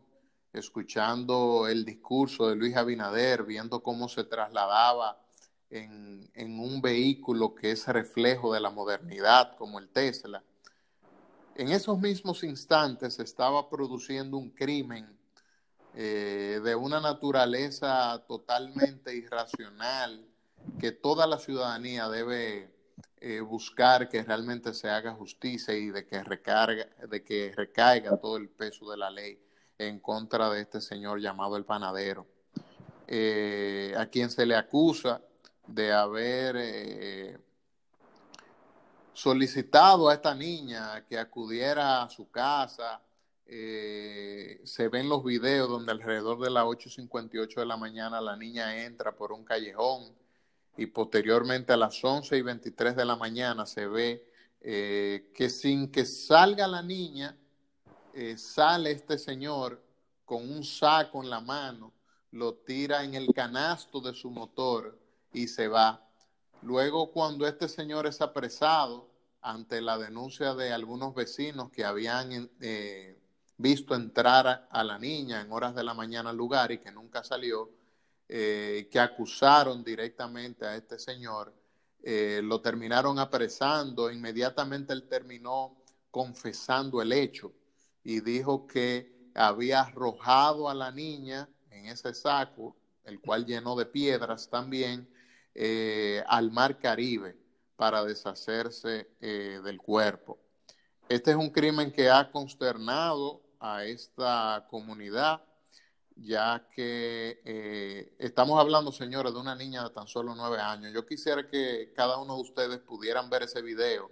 escuchando 0.54 1.68
el 1.68 1.84
discurso 1.84 2.48
de 2.48 2.56
Luis 2.56 2.78
Abinader, 2.78 3.44
viendo 3.44 3.84
cómo 3.84 4.08
se 4.08 4.24
trasladaba 4.24 5.20
en, 5.70 6.60
un 6.60 6.82
vehículo 6.82 7.56
que 7.56 7.72
es 7.72 7.88
reflejo 7.88 8.54
de 8.54 8.60
la 8.60 8.70
modernidad, 8.70 9.56
como 9.56 9.80
el 9.80 9.90
Tesla, 9.90 10.44
en 11.56 11.70
esos 11.70 12.00
mismos 12.00 12.44
instantes 12.44 13.20
estaba 13.20 13.70
produciendo 13.70 14.38
un 14.38 14.50
crimen 14.50 15.18
eh, 15.96 16.62
de 16.64 16.76
una 16.76 17.02
naturaleza 17.02 18.24
totalmente 18.28 19.16
irracional 19.16 20.26
que 20.80 20.92
toda 20.92 21.28
la 21.28 21.38
ciudadanía 21.38 22.08
debe 22.10 22.74
eh, 23.22 23.42
buscar 23.42 24.08
que 24.08 24.24
realmente 24.24 24.74
se 24.74 24.90
haga 24.90 25.14
justicia 25.14 25.74
y 25.74 25.90
de 25.90 26.06
que, 26.06 26.24
recarga, 26.24 26.88
de 27.08 27.24
que 27.24 27.54
recaiga 27.56 28.18
todo 28.18 28.38
el 28.38 28.50
peso 28.50 28.90
de 28.90 28.98
la 28.98 29.10
ley 29.10 29.40
en 29.78 30.00
contra 30.00 30.50
de 30.50 30.62
este 30.62 30.80
señor 30.82 31.20
llamado 31.20 31.58
el 31.58 31.66
panadero, 31.66 32.28
eh, 33.08 33.94
a 33.98 34.06
quien 34.08 34.30
se 34.30 34.46
le 34.46 34.56
acusa 34.56 35.22
de 35.74 35.92
haber 35.92 36.56
eh, 36.58 37.38
solicitado 39.14 40.10
a 40.10 40.14
esta 40.14 40.34
niña 40.34 41.06
que 41.06 41.18
acudiera 41.18 42.04
a 42.04 42.10
su 42.10 42.30
casa. 42.32 43.02
Eh, 43.46 44.62
se 44.64 44.88
ven 44.88 45.10
los 45.10 45.24
videos 45.24 45.70
donde 45.70 45.92
alrededor 45.92 46.40
de 46.40 46.50
las 46.50 46.64
8.58 46.64 47.56
de 47.56 47.66
la 47.66 47.78
mañana 47.78 48.22
la 48.22 48.36
niña 48.36 48.86
entra 48.86 49.16
por 49.16 49.32
un 49.32 49.44
callejón 49.44 50.14
y 50.78 50.86
posteriormente 50.86 51.74
a 51.74 51.78
las 51.78 52.04
11 52.04 52.38
y 52.38 52.42
23 52.42 52.96
de 52.96 53.06
la 53.06 53.16
mañana 53.16 53.66
se 53.66 53.88
ve 53.88 54.26
eh, 54.62 55.32
que 55.34 55.50
sin 55.50 55.92
que 55.92 56.06
salga 56.06 56.68
la 56.68 56.82
niña, 56.82 57.36
eh, 58.14 58.38
sale 58.38 58.92
este 58.92 59.18
señor 59.18 59.82
con 60.26 60.50
un 60.50 60.64
saco 60.64 61.24
en 61.24 61.30
la 61.30 61.42
mano, 61.42 61.92
lo 62.32 62.54
tira 62.54 63.04
en 63.04 63.16
el 63.16 63.34
canasto 63.34 64.00
de 64.00 64.14
su 64.14 64.30
motor 64.30 64.98
y 65.34 65.48
se 65.48 65.68
va. 65.68 66.06
Luego, 66.62 67.12
cuando 67.12 67.48
este 67.48 67.68
señor 67.68 68.08
es 68.08 68.22
apresado, 68.22 69.10
ante 69.42 69.82
la 69.82 69.98
denuncia 69.98 70.54
de 70.54 70.74
algunos 70.74 71.16
vecinos 71.16 71.70
que 71.72 71.86
habían 71.86 72.50
eh, 72.60 73.18
visto 73.58 73.96
entrar 73.96 74.68
a, 74.70 74.84
la 74.84 75.00
niña 75.00 75.42
en 75.42 75.52
horas 75.52 75.76
de 75.76 75.84
la 75.84 75.94
mañana 75.94 76.32
al 76.32 76.38
lugar 76.38 76.72
y 76.72 76.80
que 76.80 76.92
nunca 76.92 77.24
salió, 77.24 77.70
eh, 78.28 78.88
que 78.92 79.00
acusaron 79.00 79.84
directamente 79.84 80.66
a 80.66 80.76
este 80.76 81.00
señor, 81.00 81.54
eh, 82.02 82.42
lo 82.44 82.62
terminaron 82.62 83.20
apresando, 83.20 84.12
inmediatamente 84.12 84.94
él 84.94 85.08
terminó 85.08 85.78
confesando 86.12 87.02
el 87.02 87.12
hecho 87.12 87.54
y 88.04 88.22
dijo 88.22 88.66
que 88.68 89.32
había 89.36 89.82
arrojado 89.82 90.70
a 90.70 90.74
la 90.74 90.92
niña 90.92 91.50
en 91.72 91.88
ese 91.88 92.14
saco, 92.14 92.76
el 93.04 93.20
cual 93.20 93.46
llenó 93.46 93.76
de 93.76 93.86
piedras 93.86 94.50
también, 94.50 95.10
al 96.28 96.52
mar 96.52 96.80
Caribe 96.80 97.40
para 97.80 98.04
deshacerse 98.04 99.08
eh, 99.22 99.62
del 99.64 99.78
cuerpo. 99.78 100.38
Este 101.08 101.32
es 101.32 101.38
un 101.38 101.50
crimen 101.50 101.94
que 101.94 102.10
ha 102.10 102.30
consternado 102.30 103.42
a 103.58 103.86
esta 103.86 104.68
comunidad, 104.70 105.42
ya 106.14 106.68
que 106.76 107.42
eh, 107.46 108.14
estamos 108.20 108.60
hablando, 108.60 108.92
señores, 108.92 109.34
de 109.34 109.40
una 109.40 109.56
niña 109.56 109.86
de 109.86 109.92
tan 109.92 110.10
solo 110.10 110.36
nueve 110.36 110.60
años. 110.60 110.92
Yo 110.94 111.06
quisiera 111.06 111.48
que 111.48 111.94
cada 111.96 112.18
uno 112.18 112.36
de 112.36 112.42
ustedes 112.42 112.80
pudieran 112.80 113.30
ver 113.30 113.44
ese 113.44 113.62
video, 113.62 114.12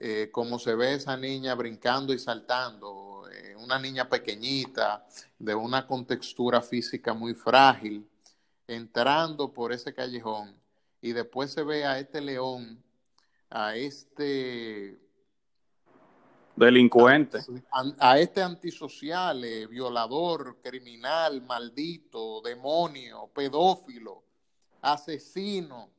eh, 0.00 0.30
cómo 0.32 0.58
se 0.58 0.74
ve 0.74 0.94
esa 0.94 1.16
niña 1.16 1.54
brincando 1.54 2.12
y 2.12 2.18
saltando, 2.18 3.22
una 3.58 3.78
niña 3.78 4.08
pequeñita, 4.08 5.06
de 5.38 5.54
una 5.54 5.86
contextura 5.86 6.60
física 6.60 7.14
muy 7.14 7.34
frágil, 7.34 8.10
entrando 8.66 9.52
por 9.52 9.72
ese 9.72 9.94
callejón 9.94 10.59
y 11.00 11.12
después 11.12 11.52
se 11.52 11.62
ve 11.62 11.84
a 11.84 11.98
este 11.98 12.20
león, 12.20 12.82
a 13.48 13.76
este 13.76 15.00
delincuente, 16.56 17.38
a, 17.98 18.18
este 18.18 18.42
antisocial, 18.42 19.42
eh, 19.44 19.66
violador, 19.66 20.60
criminal, 20.60 21.40
maldito, 21.42 22.42
demonio, 22.42 23.30
pedófilo, 23.34 24.22
asesino, 24.82 25.90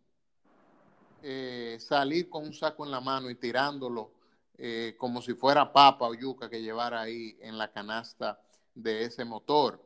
eh, 1.24 1.78
salir 1.80 2.30
con 2.30 2.46
un 2.46 2.54
saco 2.54 2.86
en 2.86 2.92
la 2.92 3.02
mano 3.02 3.30
y 3.30 3.36
tirándolo 3.36 4.12
eh, 4.58 4.96
como 4.98 5.22
si 5.22 5.34
fuera 5.34 5.74
papa 5.74 6.08
o 6.08 6.14
yuca 6.14 6.48
que 6.48 6.62
llevara 6.62 7.02
ahí 7.02 7.36
en 7.42 7.58
la 7.58 7.72
canasta 7.72 8.40
de 8.76 9.06
ese 9.06 9.26
motor. 9.26 9.82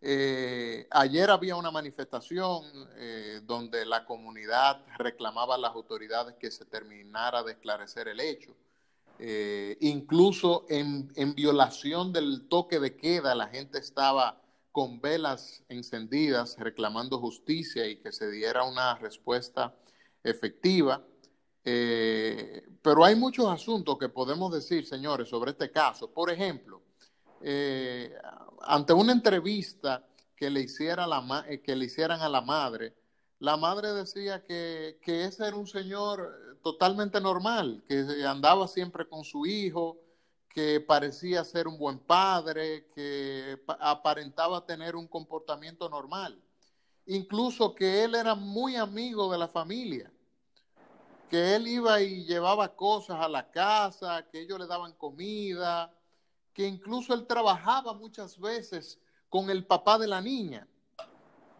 Eh, 0.00 0.86
ayer 0.90 1.30
había 1.30 1.56
una 1.56 1.70
manifestación 1.70 2.64
eh, 2.96 3.40
donde 3.44 3.86
la 3.86 4.04
comunidad 4.04 4.84
reclamaba 4.98 5.54
a 5.54 5.58
las 5.58 5.74
autoridades 5.74 6.34
que 6.38 6.50
se 6.50 6.64
terminara 6.66 7.42
de 7.42 7.52
esclarecer 7.52 8.08
el 8.08 8.20
hecho. 8.20 8.54
Eh, 9.18 9.78
incluso 9.80 10.66
en, 10.68 11.10
en, 11.16 11.34
violación 11.34 12.12
del 12.12 12.48
toque 12.48 12.78
de 12.78 12.96
queda, 12.96 13.34
la 13.34 13.48
gente 13.48 13.78
estaba 13.78 14.42
con 14.72 15.00
velas 15.00 15.62
encendidas 15.70 16.56
reclamando 16.58 17.18
justicia 17.18 17.86
y 17.86 17.96
que 17.96 18.12
se 18.12 18.30
diera 18.30 18.64
una 18.64 18.96
respuesta 18.96 19.74
efectiva. 20.22 21.02
Pero 21.64 23.04
hay 23.04 23.16
muchos 23.16 23.46
asuntos 23.48 23.98
que 23.98 24.08
podemos 24.08 24.52
decir, 24.52 24.86
señores, 24.86 25.28
sobre 25.28 25.50
este 25.50 25.72
caso. 25.72 26.08
Por 26.12 26.30
ejemplo, 26.30 26.80
ante 28.66 28.92
una 28.92 29.12
entrevista 29.12 30.06
eh, 30.06 30.12
que 30.36 30.50
le 30.50 30.60
hicieran 30.60 32.20
a 32.20 32.28
la 32.28 32.40
madre, 32.40 32.94
la 33.38 33.56
madre 33.56 33.92
decía 33.92 34.44
que, 34.44 34.98
que 35.02 35.24
ese 35.24 35.46
era 35.46 35.56
un 35.56 35.66
señor 35.66 36.58
totalmente 36.62 37.20
normal, 37.20 37.84
que 37.86 38.24
andaba 38.26 38.66
siempre 38.66 39.08
con 39.08 39.24
su 39.24 39.46
hijo, 39.46 39.98
que 40.48 40.80
parecía 40.80 41.44
ser 41.44 41.68
un 41.68 41.78
buen 41.78 41.98
padre, 41.98 42.86
que 42.94 43.62
aparentaba 43.78 44.64
tener 44.64 44.96
un 44.96 45.06
comportamiento 45.06 45.88
normal. 45.88 46.42
Incluso 47.06 47.74
que 47.74 48.04
él 48.04 48.14
era 48.14 48.34
muy 48.34 48.76
amigo 48.76 49.30
de 49.30 49.38
la 49.38 49.48
familia, 49.48 50.10
que 51.28 51.54
él 51.54 51.68
iba 51.68 52.00
y 52.00 52.24
llevaba 52.24 52.74
cosas 52.74 53.20
a 53.20 53.28
la 53.28 53.50
casa, 53.50 54.26
que 54.30 54.40
ellos 54.40 54.58
le 54.58 54.66
daban 54.66 54.94
comida, 54.94 55.95
que 56.56 56.66
incluso 56.66 57.12
él 57.12 57.26
trabajaba 57.26 57.92
muchas 57.92 58.40
veces 58.40 58.98
con 59.28 59.50
el 59.50 59.66
papá 59.66 59.98
de 59.98 60.06
la 60.06 60.22
niña. 60.22 60.66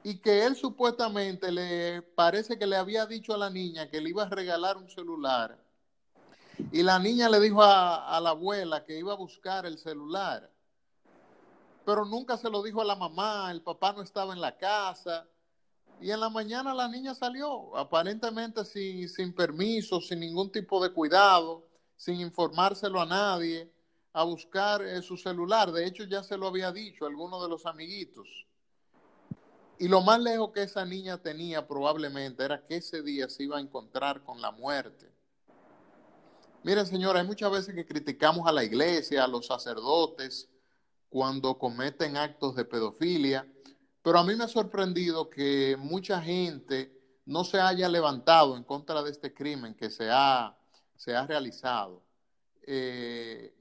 Y 0.02 0.20
que 0.20 0.46
él 0.46 0.56
supuestamente 0.56 1.52
le 1.52 2.00
parece 2.00 2.58
que 2.58 2.66
le 2.66 2.76
había 2.76 3.04
dicho 3.04 3.34
a 3.34 3.36
la 3.36 3.50
niña 3.50 3.90
que 3.90 4.00
le 4.00 4.08
iba 4.08 4.22
a 4.22 4.30
regalar 4.30 4.78
un 4.78 4.88
celular. 4.88 5.62
Y 6.72 6.82
la 6.82 6.98
niña 6.98 7.28
le 7.28 7.40
dijo 7.40 7.62
a, 7.62 8.18
la 8.22 8.30
abuela 8.30 8.84
que 8.84 8.98
iba 8.98 9.12
a 9.12 9.16
buscar 9.16 9.66
el 9.66 9.76
celular, 9.76 10.50
pero 11.84 12.06
nunca 12.06 12.38
se 12.38 12.48
lo 12.48 12.62
dijo 12.62 12.80
a 12.80 12.84
la 12.86 12.96
mamá, 12.96 13.50
el 13.50 13.60
papá 13.60 13.92
no 13.92 14.00
estaba 14.00 14.32
en 14.32 14.40
la 14.40 14.56
casa. 14.56 15.28
Y 16.00 16.10
en 16.10 16.20
la 16.20 16.30
mañana 16.30 16.72
la 16.72 16.88
niña 16.88 17.14
salió, 17.14 17.76
aparentemente 17.76 18.64
sin, 18.64 19.10
sin 19.10 19.34
permiso, 19.34 20.00
sin 20.00 20.20
ningún 20.20 20.50
tipo 20.50 20.82
de 20.82 20.90
cuidado, 20.90 21.68
sin 21.98 22.18
informárselo 22.18 22.98
a 22.98 23.04
nadie, 23.04 23.75
a 24.16 24.24
buscar 24.24 24.80
su 25.02 25.18
celular. 25.18 25.70
De 25.70 25.84
hecho, 25.84 26.04
ya 26.04 26.22
se 26.22 26.38
lo 26.38 26.46
había 26.46 26.72
dicho 26.72 27.04
a 27.04 27.08
alguno 27.08 27.42
de 27.42 27.50
los 27.50 27.66
amiguitos. 27.66 28.46
Y 29.78 29.88
lo 29.88 30.00
más 30.00 30.18
lejos 30.20 30.52
que 30.52 30.62
esa 30.62 30.86
niña 30.86 31.18
tenía 31.18 31.68
probablemente 31.68 32.42
era 32.42 32.64
que 32.64 32.76
ese 32.76 33.02
día 33.02 33.28
se 33.28 33.42
iba 33.42 33.58
a 33.58 33.60
encontrar 33.60 34.24
con 34.24 34.40
la 34.40 34.50
muerte. 34.52 35.12
Miren, 36.62 36.86
señora, 36.86 37.20
hay 37.20 37.26
muchas 37.26 37.50
veces 37.50 37.74
que 37.74 37.84
criticamos 37.84 38.48
a 38.48 38.52
la 38.52 38.64
iglesia, 38.64 39.22
a 39.22 39.28
los 39.28 39.48
sacerdotes, 39.48 40.48
cuando 41.10 41.58
cometen 41.58 42.16
actos 42.16 42.56
de 42.56 42.64
pedofilia, 42.64 43.46
pero 44.00 44.18
a 44.18 44.24
mí 44.24 44.34
me 44.34 44.44
ha 44.44 44.48
sorprendido 44.48 45.28
que 45.28 45.76
mucha 45.78 46.22
gente 46.22 46.98
no 47.26 47.44
se 47.44 47.60
haya 47.60 47.86
levantado 47.90 48.56
en 48.56 48.64
contra 48.64 49.02
de 49.02 49.10
este 49.10 49.34
crimen 49.34 49.74
que 49.74 49.90
se 49.90 50.08
ha, 50.10 50.56
se 50.96 51.14
ha 51.14 51.26
realizado. 51.26 52.02
Eh, 52.62 53.55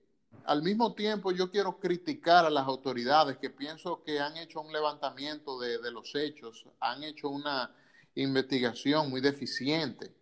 al 0.45 0.61
mismo 0.61 0.93
tiempo, 0.93 1.31
yo 1.31 1.49
quiero 1.49 1.79
criticar 1.79 2.45
a 2.45 2.49
las 2.49 2.65
autoridades 2.67 3.37
que 3.37 3.49
pienso 3.49 4.03
que 4.03 4.19
han 4.19 4.37
hecho 4.37 4.61
un 4.61 4.71
levantamiento 4.71 5.59
de, 5.59 5.91
los 5.91 6.13
hechos, 6.15 6.65
han 6.79 7.03
hecho 7.03 7.29
una 7.29 7.73
investigación 8.15 9.09
muy 9.09 9.21
deficiente. 9.21 10.13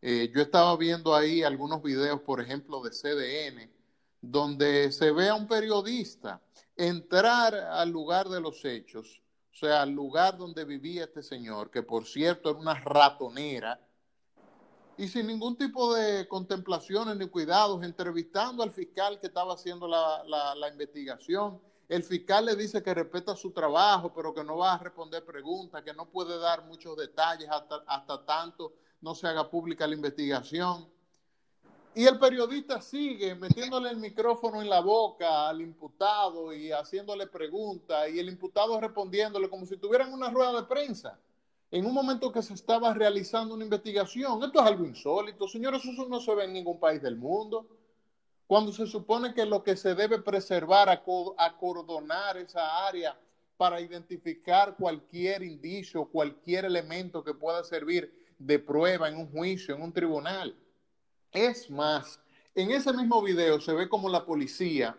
Eh, 0.00 0.30
yo 0.34 0.40
estaba 0.40 0.76
viendo 0.76 1.14
ahí 1.14 1.42
algunos 1.42 1.82
videos, 1.82 2.20
por 2.20 2.40
ejemplo, 2.40 2.82
de 2.82 2.90
CDN, 2.90 3.70
donde 4.20 4.92
se 4.92 5.10
ve 5.12 5.28
a 5.28 5.34
un 5.34 5.46
periodista 5.46 6.40
entrar 6.76 7.54
al 7.54 7.90
lugar 7.90 8.28
de 8.28 8.40
los 8.40 8.64
hechos, 8.64 9.20
o 9.52 9.56
sea, 9.56 9.82
al 9.82 9.90
lugar 9.90 10.38
donde 10.38 10.64
vivía 10.64 11.04
este 11.04 11.22
señor, 11.22 11.70
que 11.70 11.82
por 11.82 12.06
cierto 12.06 12.50
era 12.50 12.58
una 12.58 12.74
ratonera, 12.74 13.80
y 14.98 15.06
sin 15.06 15.28
ningún 15.28 15.56
tipo 15.56 15.94
de 15.94 16.26
contemplaciones 16.26 17.16
ni 17.16 17.28
cuidados, 17.28 17.84
entrevistando 17.84 18.64
al 18.64 18.72
fiscal 18.72 19.20
que 19.20 19.28
estaba 19.28 19.54
haciendo 19.54 19.86
la, 19.86 20.24
la 20.26 20.68
investigación. 20.68 21.60
El 21.88 22.02
fiscal 22.02 22.44
le 22.44 22.56
dice 22.56 22.82
que 22.82 22.92
respeta 22.92 23.36
su 23.36 23.52
trabajo, 23.52 24.12
pero 24.12 24.34
que 24.34 24.42
no 24.42 24.58
va 24.58 24.74
a 24.74 24.78
responder 24.78 25.24
preguntas, 25.24 25.84
que 25.84 25.94
no 25.94 26.10
puede 26.10 26.36
dar 26.38 26.64
muchos 26.66 26.96
detalles 26.96 27.48
hasta, 27.48 27.76
hasta 27.86 28.24
tanto 28.26 28.74
no 29.00 29.14
se 29.14 29.28
haga 29.28 29.48
pública 29.48 29.86
la 29.86 29.94
investigación. 29.94 30.88
Y 31.94 32.04
el 32.04 32.18
periodista 32.18 32.80
sigue 32.80 33.36
metiéndole 33.36 33.90
el 33.90 33.96
micrófono 33.96 34.60
en 34.60 34.68
la 34.68 34.80
boca 34.80 35.48
al 35.48 35.60
imputado 35.62 36.52
y 36.52 36.72
haciéndole 36.72 37.28
preguntas 37.28 38.08
y 38.10 38.18
el 38.18 38.28
imputado 38.28 38.80
respondiéndole 38.80 39.48
como 39.48 39.64
si 39.64 39.76
tuvieran 39.76 40.12
una 40.12 40.28
rueda 40.28 40.60
de 40.60 40.62
prensa 40.64 41.18
en 41.70 41.84
un 41.84 41.92
momento 41.92 42.32
que 42.32 42.42
se 42.42 42.54
estaba 42.54 42.94
realizando 42.94 43.54
una 43.54 43.64
investigación. 43.64 44.42
Esto 44.42 44.60
es 44.60 44.66
algo 44.66 44.86
insólito, 44.86 45.46
señores, 45.46 45.84
eso 45.84 46.08
no 46.08 46.20
se 46.20 46.34
ve 46.34 46.44
en 46.44 46.52
ningún 46.52 46.80
país 46.80 47.02
del 47.02 47.16
mundo. 47.16 47.66
Cuando 48.46 48.72
se 48.72 48.86
supone 48.86 49.34
que 49.34 49.44
lo 49.44 49.62
que 49.62 49.76
se 49.76 49.94
debe 49.94 50.20
preservar, 50.20 50.88
acordonar 50.88 52.38
esa 52.38 52.86
área 52.86 53.18
para 53.58 53.80
identificar 53.80 54.76
cualquier 54.76 55.42
indicio, 55.42 56.06
cualquier 56.06 56.64
elemento 56.64 57.22
que 57.22 57.34
pueda 57.34 57.62
servir 57.64 58.34
de 58.38 58.58
prueba 58.58 59.08
en 59.08 59.16
un 59.16 59.30
juicio, 59.30 59.74
en 59.74 59.82
un 59.82 59.92
tribunal. 59.92 60.56
Es 61.30 61.68
más, 61.68 62.20
en 62.54 62.70
ese 62.70 62.92
mismo 62.94 63.20
video 63.20 63.60
se 63.60 63.74
ve 63.74 63.88
como 63.88 64.08
la 64.08 64.24
policía 64.24 64.96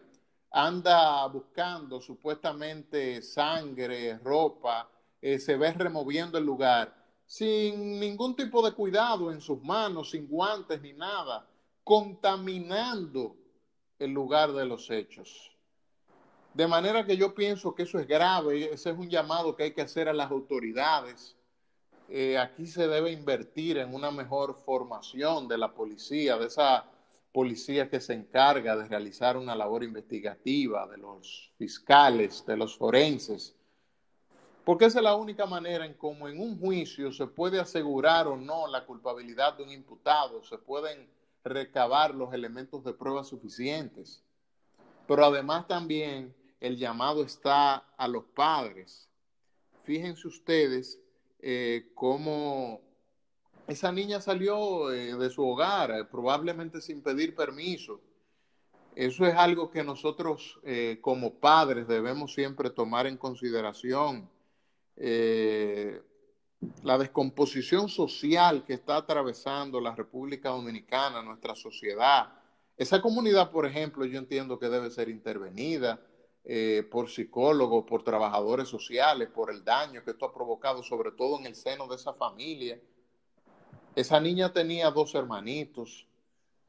anda 0.51 1.25
buscando 1.27 2.01
supuestamente 2.01 3.21
sangre, 3.21 4.19
ropa, 4.19 4.89
eh, 5.21 5.39
se 5.39 5.57
ve 5.57 5.71
removiendo 5.73 6.37
el 6.37 6.45
lugar 6.45 6.95
sin 7.25 7.99
ningún 7.99 8.35
tipo 8.35 8.65
de 8.65 8.73
cuidado 8.73 9.31
en 9.31 9.41
sus 9.41 9.61
manos, 9.61 10.11
sin 10.11 10.27
guantes 10.27 10.81
ni 10.81 10.93
nada, 10.93 11.47
contaminando 11.83 13.35
el 13.99 14.11
lugar 14.11 14.51
de 14.53 14.65
los 14.65 14.89
hechos. 14.89 15.51
De 16.53 16.67
manera 16.67 17.05
que 17.05 17.15
yo 17.15 17.35
pienso 17.35 17.75
que 17.75 17.83
eso 17.83 17.99
es 17.99 18.07
grave, 18.07 18.73
ese 18.73 18.89
es 18.89 18.97
un 18.97 19.09
llamado 19.09 19.55
que 19.55 19.63
hay 19.63 19.73
que 19.73 19.81
hacer 19.81 20.09
a 20.09 20.13
las 20.13 20.31
autoridades 20.31 21.35
eh, 22.11 22.39
aquí 22.39 22.65
se 22.65 22.87
debe 22.87 23.11
invertir 23.11 23.77
en 23.77 23.93
una 23.93 24.09
mejor 24.09 24.55
formación 24.65 25.47
de 25.47 25.59
la 25.59 25.71
policía, 25.71 26.37
de 26.37 26.47
esa 26.47 26.85
policía 27.31 27.87
que 27.87 28.01
se 28.01 28.13
encarga 28.13 28.75
de 28.75 28.87
realizar 28.87 29.37
una 29.37 29.55
labor 29.55 29.83
investigativa, 29.83 30.87
de 30.87 30.97
los 30.97 31.51
fiscales, 31.59 32.43
de 32.47 32.57
los 32.57 32.75
forenses, 32.75 33.55
porque 34.69 34.85
esa 34.85 34.99
es 34.99 35.03
la 35.03 35.15
única 35.15 35.47
manera 35.47 35.83
en 35.83 35.95
cómo 35.95 36.29
en 36.29 36.39
un 36.39 36.59
juicio 36.59 37.11
se 37.11 37.25
puede 37.25 37.59
asegurar 37.59 38.27
o 38.27 38.37
no 38.37 38.67
la 38.67 38.85
culpabilidad 38.85 39.57
de 39.57 39.63
un 39.63 39.71
imputado, 39.71 40.43
se 40.43 40.59
pueden 40.59 41.09
recabar 41.43 42.13
los 42.13 42.31
elementos 42.35 42.83
de 42.83 42.93
prueba 42.93 43.23
suficientes. 43.23 44.23
Pero 45.07 45.25
además 45.25 45.67
también 45.67 46.35
el 46.59 46.77
llamado 46.77 47.23
está 47.23 47.77
a 47.97 48.07
los 48.07 48.25
padres. 48.25 49.09
Fíjense 49.85 50.27
ustedes 50.27 51.01
eh, 51.39 51.89
cómo 51.95 52.79
esa 53.67 53.91
niña 53.91 54.21
salió 54.21 54.91
eh, 54.91 55.15
de 55.15 55.31
su 55.31 55.47
hogar, 55.47 55.89
eh, 55.89 56.05
probablemente 56.05 56.79
sin 56.79 57.01
pedir 57.01 57.35
permiso. 57.35 58.01
Eso 58.93 59.25
es 59.25 59.33
algo 59.33 59.71
que 59.71 59.83
nosotros 59.83 60.59
como 61.01 61.33
padres 61.39 61.87
debemos 61.87 62.35
siempre 62.35 62.69
tomar 62.69 63.07
en 63.07 63.17
consideración. 63.17 64.29
La 64.99 66.97
descomposición 66.97 67.87
social 67.87 68.65
que 68.65 68.73
está 68.73 68.97
atravesando 68.97 69.79
la 69.79 69.95
República 69.95 70.49
Dominicana, 70.49 71.21
nuestra 71.21 71.55
sociedad. 71.55 72.33
Esa 72.77 73.01
comunidad, 73.01 73.51
por 73.51 73.65
ejemplo, 73.65 74.05
yo 74.05 74.19
entiendo 74.19 74.59
que 74.59 74.69
debe 74.69 74.89
ser 74.91 75.09
intervenida 75.09 76.01
eh, 76.45 76.87
por 76.89 77.09
psicólogos, 77.09 77.85
por 77.85 78.03
trabajadores 78.03 78.67
sociales, 78.67 79.29
por 79.29 79.51
el 79.51 79.63
daño 79.63 80.03
que 80.03 80.11
esto 80.11 80.25
ha 80.25 80.33
provocado, 80.33 80.81
sobre 80.81 81.11
todo 81.11 81.37
en 81.39 81.45
el 81.45 81.55
seno 81.55 81.87
de 81.87 81.95
esa 81.95 82.13
familia. 82.13 82.79
Esa 83.95 84.19
niña 84.19 84.51
tenía 84.53 84.89
dos 84.91 85.13
hermanitos. 85.15 86.07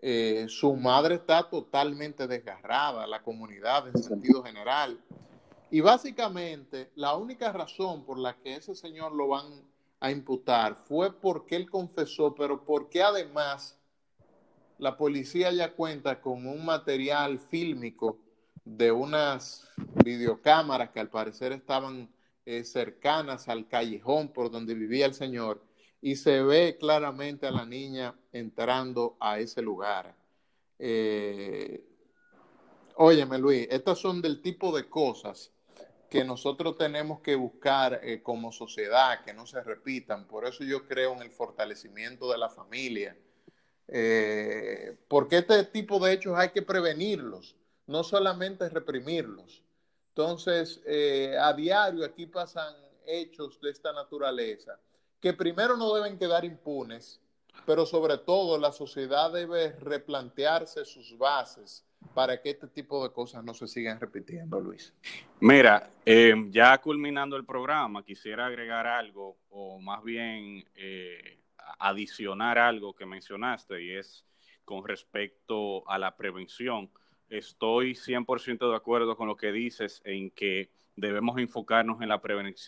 Eh, 0.02 0.46
su 0.48 0.74
madre 0.74 1.16
está 1.16 1.48
totalmente 1.48 2.26
desgarrada, 2.26 3.06
la 3.06 3.22
comunidad 3.22 3.86
en 3.88 4.02
sentido 4.02 4.42
general. 4.42 5.00
Y 5.70 5.80
básicamente 5.80 6.90
la 6.96 7.14
única 7.16 7.52
razón 7.52 8.04
por 8.04 8.18
la 8.18 8.37
que 8.37 8.56
ese 8.56 8.74
señor 8.74 9.12
lo 9.12 9.28
van 9.28 9.62
a 10.00 10.11
imputar 10.11 10.74
fue 10.74 11.12
porque 11.12 11.54
él 11.54 11.70
confesó, 11.70 12.35
pero 12.35 12.64
porque 12.64 13.02
además 13.02 13.78
la 14.78 14.96
policía 14.96 15.52
ya 15.52 15.72
cuenta 15.74 16.20
con 16.20 16.46
un 16.46 16.64
material 16.64 17.38
fílmico 17.38 18.18
de 18.64 18.90
unas 18.90 19.68
videocámaras 20.04 20.90
que 20.90 21.00
al 21.00 21.09
parecer 21.11 21.52
estaban 21.52 22.11
eh, 22.46 22.64
cercanas 22.64 23.48
al 23.48 23.68
callejón 23.68 24.33
por 24.33 24.50
donde 24.50 24.74
vivía 24.74 25.06
el 25.06 25.14
señor 25.14 25.62
y 26.00 26.16
se 26.16 26.42
ve 26.42 26.78
claramente 26.80 27.46
a 27.46 27.52
la 27.52 27.64
niña 27.64 28.14
entrando 28.33 29.16
a 29.20 29.38
ese 29.38 29.62
lugar. 29.62 30.16
Eh, 30.78 31.85
óyeme 32.96 33.38
Luis, 33.38 33.68
estas 33.70 33.98
son 33.98 34.20
del 34.20 34.40
tipo 34.40 34.74
de 34.74 34.88
cosas 34.88 35.52
que 36.10 36.24
nosotros 36.24 36.76
tenemos 36.76 37.20
que 37.20 37.36
buscar 37.36 38.00
eh, 38.02 38.20
como 38.20 38.50
sociedad, 38.50 39.22
que 39.24 39.32
no 39.32 39.46
se 39.46 39.62
repitan. 39.62 40.26
Por 40.26 40.44
eso 40.44 40.64
yo 40.64 40.86
creo 40.88 41.12
en 41.12 41.22
el 41.22 41.30
fortalecimiento 41.30 42.30
de 42.32 42.38
la 42.38 42.48
familia. 42.48 43.16
Eh, 43.86 44.98
porque 45.08 45.38
este 45.38 45.64
tipo 45.64 46.00
de 46.00 46.12
hechos 46.12 46.36
hay 46.36 46.50
que 46.50 46.62
prevenirlos, 46.62 47.56
no 47.86 48.02
solamente 48.02 48.68
reprimirlos. 48.68 49.62
Entonces, 50.08 50.82
eh, 50.84 51.36
a 51.40 51.52
diario 51.52 52.04
aquí 52.04 52.26
pasan 52.26 52.74
hechos 53.06 53.60
de 53.60 53.70
esta 53.70 53.92
naturaleza 53.92 54.78
que 55.20 55.32
primero 55.32 55.76
no 55.76 55.94
deben 55.94 56.18
quedar 56.18 56.44
impunes, 56.44 57.20
pero 57.66 57.86
sobre 57.86 58.18
todo 58.18 58.58
la 58.58 58.72
sociedad 58.72 59.32
debe 59.32 59.72
replantearse 59.80 60.84
sus 60.84 61.16
bases 61.16 61.86
para 62.14 62.40
que 62.40 62.50
este 62.50 62.66
tipo 62.66 63.02
de 63.06 63.12
cosas 63.12 63.44
no 63.44 63.54
se 63.54 63.66
sigan 63.66 64.00
repitiendo, 64.00 64.60
Luis. 64.60 64.94
Mira, 65.40 65.90
eh, 66.04 66.34
ya 66.50 66.78
culminando 66.78 67.36
el 67.36 67.44
programa, 67.44 68.02
quisiera 68.04 68.46
agregar 68.46 68.86
algo, 68.86 69.36
o 69.50 69.78
más 69.78 70.02
bien 70.02 70.64
eh, 70.74 71.38
adicionar 71.78 72.58
algo 72.58 72.94
que 72.94 73.06
mencionaste, 73.06 73.82
y 73.82 73.92
es 73.92 74.24
con 74.64 74.86
respecto 74.86 75.88
a 75.88 75.98
la 75.98 76.16
prevención. 76.16 76.90
Estoy 77.28 77.94
100% 77.94 78.70
de 78.70 78.76
acuerdo 78.76 79.16
con 79.16 79.28
lo 79.28 79.36
que 79.36 79.52
dices 79.52 80.00
en 80.04 80.30
que 80.30 80.70
debemos 80.96 81.38
enfocarnos 81.38 82.02
en 82.02 82.08
la, 82.08 82.20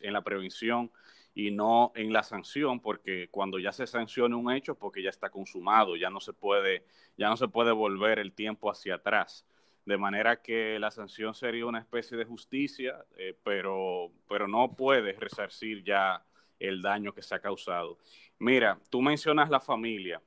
en 0.02 0.12
la 0.12 0.22
prevención 0.22 0.90
y 1.34 1.50
no 1.50 1.92
en 1.94 2.12
la 2.12 2.22
sanción, 2.22 2.80
porque 2.80 3.28
cuando 3.30 3.58
ya 3.58 3.72
se 3.72 3.86
sanciona 3.86 4.36
un 4.36 4.52
hecho, 4.52 4.74
porque 4.74 5.02
ya 5.02 5.10
está 5.10 5.30
consumado, 5.30 5.96
ya 5.96 6.10
no 6.10 6.20
se 6.20 6.32
puede, 6.32 6.84
ya 7.16 7.28
no 7.28 7.36
se 7.36 7.48
puede 7.48 7.72
volver 7.72 8.18
el 8.18 8.32
tiempo 8.32 8.70
hacia 8.70 8.96
atrás. 8.96 9.46
De 9.84 9.96
manera 9.96 10.40
que 10.40 10.78
la 10.78 10.90
sanción 10.90 11.34
sería 11.34 11.66
una 11.66 11.80
especie 11.80 12.16
de 12.16 12.24
justicia, 12.24 13.04
eh, 13.16 13.36
pero, 13.42 14.12
pero 14.28 14.46
no 14.46 14.76
puede 14.76 15.12
resarcir 15.14 15.82
ya 15.82 16.22
el 16.60 16.82
daño 16.82 17.12
que 17.12 17.22
se 17.22 17.34
ha 17.34 17.40
causado. 17.40 17.98
Mira, 18.38 18.78
tú 18.90 19.00
mencionas 19.02 19.50
la 19.50 19.58
familia, 19.58 20.22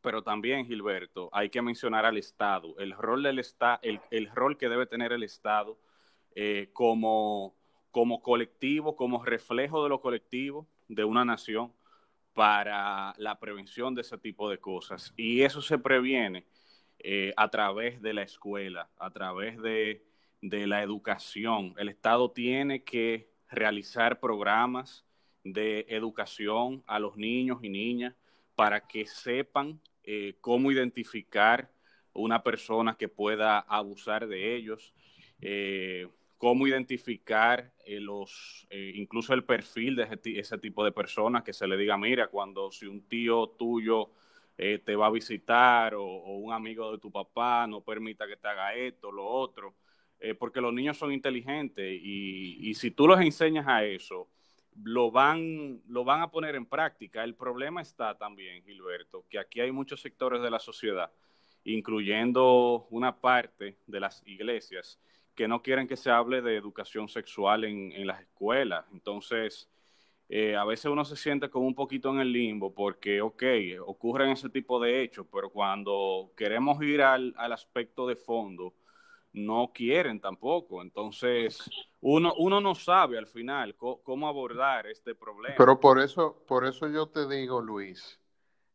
pero 0.00 0.22
también, 0.22 0.66
Gilberto, 0.66 1.30
hay 1.32 1.48
que 1.48 1.62
mencionar 1.62 2.04
al 2.04 2.18
Estado, 2.18 2.78
el 2.78 2.92
rol 2.92 3.22
del 3.22 3.38
Estado, 3.38 3.80
el, 3.82 4.00
el 4.10 4.30
rol 4.30 4.58
que 4.58 4.68
debe 4.68 4.86
tener 4.86 5.12
el 5.12 5.22
Estado 5.22 5.78
eh, 6.34 6.68
como 6.72 7.54
como 7.94 8.22
colectivo, 8.22 8.96
como 8.96 9.24
reflejo 9.24 9.84
de 9.84 9.88
lo 9.88 10.00
colectivo 10.00 10.66
de 10.88 11.04
una 11.04 11.24
nación 11.24 11.72
para 12.32 13.14
la 13.18 13.38
prevención 13.38 13.94
de 13.94 14.00
ese 14.00 14.18
tipo 14.18 14.50
de 14.50 14.58
cosas. 14.58 15.14
Y 15.16 15.42
eso 15.42 15.62
se 15.62 15.78
previene 15.78 16.44
eh, 16.98 17.32
a 17.36 17.48
través 17.50 18.02
de 18.02 18.12
la 18.12 18.22
escuela, 18.22 18.90
a 18.98 19.10
través 19.10 19.62
de, 19.62 20.02
la 20.40 20.82
educación. 20.82 21.72
El 21.78 21.88
Estado 21.88 22.32
tiene 22.32 22.82
que 22.82 23.30
realizar 23.48 24.18
programas 24.18 25.06
de 25.44 25.86
educación 25.88 26.82
a 26.88 26.98
los 26.98 27.16
niños 27.16 27.60
y 27.62 27.68
niñas 27.68 28.16
para 28.56 28.80
que 28.88 29.06
sepan 29.06 29.80
eh, 30.02 30.34
cómo 30.40 30.72
identificar 30.72 31.70
una 32.12 32.42
persona 32.42 32.96
que 32.96 33.08
pueda 33.08 33.60
abusar 33.60 34.26
de 34.26 34.56
ellos. 34.56 34.92
Eh, 35.40 36.08
cómo 36.38 36.66
identificar 36.66 37.72
eh, 37.84 38.00
los, 38.00 38.66
eh, 38.70 38.92
incluso 38.96 39.34
el 39.34 39.44
perfil 39.44 39.96
de 39.96 40.18
ese, 40.36 40.58
tipo 40.58 40.84
de 40.84 40.92
personas, 40.92 41.42
que 41.42 41.52
se 41.52 41.66
le 41.66 41.76
diga, 41.76 41.96
mira, 41.96 42.28
cuando 42.28 42.70
si 42.70 42.86
un 42.86 43.08
tío 43.08 43.48
tuyo 43.58 44.10
eh, 44.56 44.78
te 44.84 44.96
va 44.96 45.06
a 45.06 45.10
visitar 45.10 45.94
o, 45.94 46.04
un 46.04 46.52
amigo 46.52 46.92
de 46.92 46.98
tu 46.98 47.10
papá 47.10 47.66
no 47.66 47.80
permita 47.82 48.26
que 48.26 48.36
te 48.36 48.48
haga 48.48 48.74
esto, 48.74 49.10
lo 49.10 49.26
otro, 49.26 49.74
porque 50.38 50.62
los 50.62 50.72
niños 50.72 50.96
son 50.96 51.12
inteligentes 51.12 52.00
y, 52.02 52.70
y, 52.70 52.74
si 52.74 52.90
tú 52.92 53.06
los 53.06 53.20
enseñas 53.20 53.66
a 53.68 53.84
eso, 53.84 54.30
lo 54.82 55.10
van, 55.10 55.82
lo 55.86 56.02
van 56.04 56.22
a 56.22 56.30
poner 56.30 56.54
en 56.54 56.64
práctica. 56.64 57.22
El 57.22 57.34
problema 57.34 57.82
está 57.82 58.16
también, 58.16 58.62
Gilberto, 58.64 59.26
que 59.28 59.38
aquí 59.38 59.60
hay 59.60 59.70
muchos 59.70 60.00
sectores 60.00 60.40
de 60.40 60.50
la 60.50 60.58
sociedad, 60.58 61.12
incluyendo 61.64 62.86
una 62.90 63.20
parte 63.20 63.76
de 63.86 64.00
las 64.00 64.22
iglesias, 64.26 64.98
que 65.34 65.48
no 65.48 65.62
quieren 65.62 65.86
que 65.86 65.96
se 65.96 66.10
hable 66.10 66.42
de 66.42 66.56
educación 66.56 67.08
sexual 67.08 67.64
en, 67.64 68.06
las 68.06 68.20
escuelas. 68.20 68.84
Entonces, 68.92 69.68
eh, 70.28 70.56
a 70.56 70.64
veces 70.64 70.86
uno 70.86 71.04
se 71.04 71.16
siente 71.16 71.50
como 71.50 71.66
un 71.66 71.74
poquito 71.74 72.10
en 72.10 72.20
el 72.20 72.32
limbo 72.32 72.72
porque, 72.72 73.20
ok, 73.20 73.42
ocurren 73.86 74.30
ese 74.30 74.48
tipo 74.48 74.80
de 74.80 75.02
hechos, 75.02 75.26
pero 75.32 75.50
cuando 75.50 76.32
queremos 76.36 76.82
ir 76.82 77.02
al, 77.02 77.34
aspecto 77.36 78.06
de 78.06 78.16
fondo, 78.16 78.74
no 79.32 79.72
quieren 79.74 80.20
tampoco. 80.20 80.80
Entonces, 80.80 81.58
uno, 82.00 82.32
uno 82.38 82.60
no 82.60 82.74
sabe 82.74 83.18
al 83.18 83.26
final 83.26 83.74
cómo 83.76 84.28
abordar 84.28 84.86
este 84.86 85.14
problema. 85.14 85.56
Pero 85.58 85.80
por 85.80 85.98
eso, 85.98 86.44
por 86.46 86.64
eso 86.64 86.88
yo 86.88 87.08
te 87.08 87.26
digo, 87.28 87.60
Luis, 87.60 88.20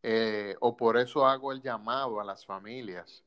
eh, 0.03 0.55
o 0.59 0.75
por 0.75 0.97
eso 0.97 1.25
hago 1.25 1.51
el 1.51 1.61
llamado 1.61 2.19
a 2.19 2.25
las 2.25 2.45
familias 2.45 3.25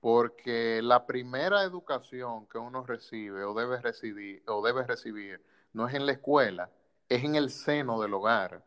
porque 0.00 0.80
la 0.82 1.06
primera 1.06 1.62
educación 1.62 2.46
que 2.46 2.58
uno 2.58 2.84
recibe 2.84 3.44
o 3.44 3.54
debe 3.54 3.80
recibir, 3.80 4.42
o 4.46 4.64
debe 4.64 4.84
recibir 4.84 5.40
no 5.72 5.88
es 5.88 5.94
en 5.94 6.06
la 6.06 6.12
escuela, 6.12 6.70
es 7.08 7.24
en 7.24 7.34
el 7.34 7.50
seno 7.50 8.00
del 8.00 8.14
hogar. 8.14 8.64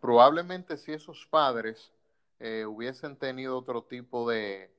Probablemente 0.00 0.76
si 0.76 0.92
esos 0.92 1.26
padres 1.26 1.92
eh, 2.38 2.64
hubiesen 2.64 3.16
tenido 3.16 3.58
otro 3.58 3.82
tipo 3.82 4.28
de, 4.28 4.70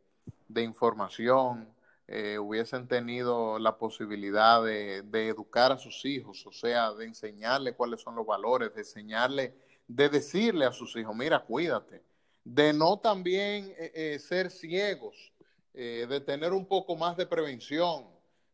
información, 0.56 1.68
eh, 2.08 2.40
hubiesen 2.40 2.88
tenido 2.88 3.60
la 3.60 3.78
posibilidad 3.78 4.64
de, 4.64 5.00
educar 5.28 5.72
a 5.74 5.78
sus 5.78 6.06
hijos, 6.06 6.46
o 6.48 6.54
sea, 6.54 6.94
de 6.94 7.06
enseñarle 7.06 7.74
cuáles 7.74 8.02
son 8.02 8.16
los 8.16 8.26
valores, 8.26 8.74
de 8.74 8.82
enseñarle, 8.82 9.54
de 9.88 10.08
decirle 10.10 10.66
a 10.66 10.72
sus 10.72 10.96
hijos, 10.96 11.16
mira, 11.16 11.40
cuídate, 11.40 12.02
de 12.46 12.72
no 12.72 12.98
también 13.00 13.74
eh, 13.78 14.18
ser 14.20 14.50
ciegos 14.50 15.34
eh, 15.74 16.06
de 16.10 16.20
tener 16.20 16.54
un 16.54 16.66
poco 16.66 16.96
más 16.96 17.16
de 17.18 17.26
prevención, 17.26 18.06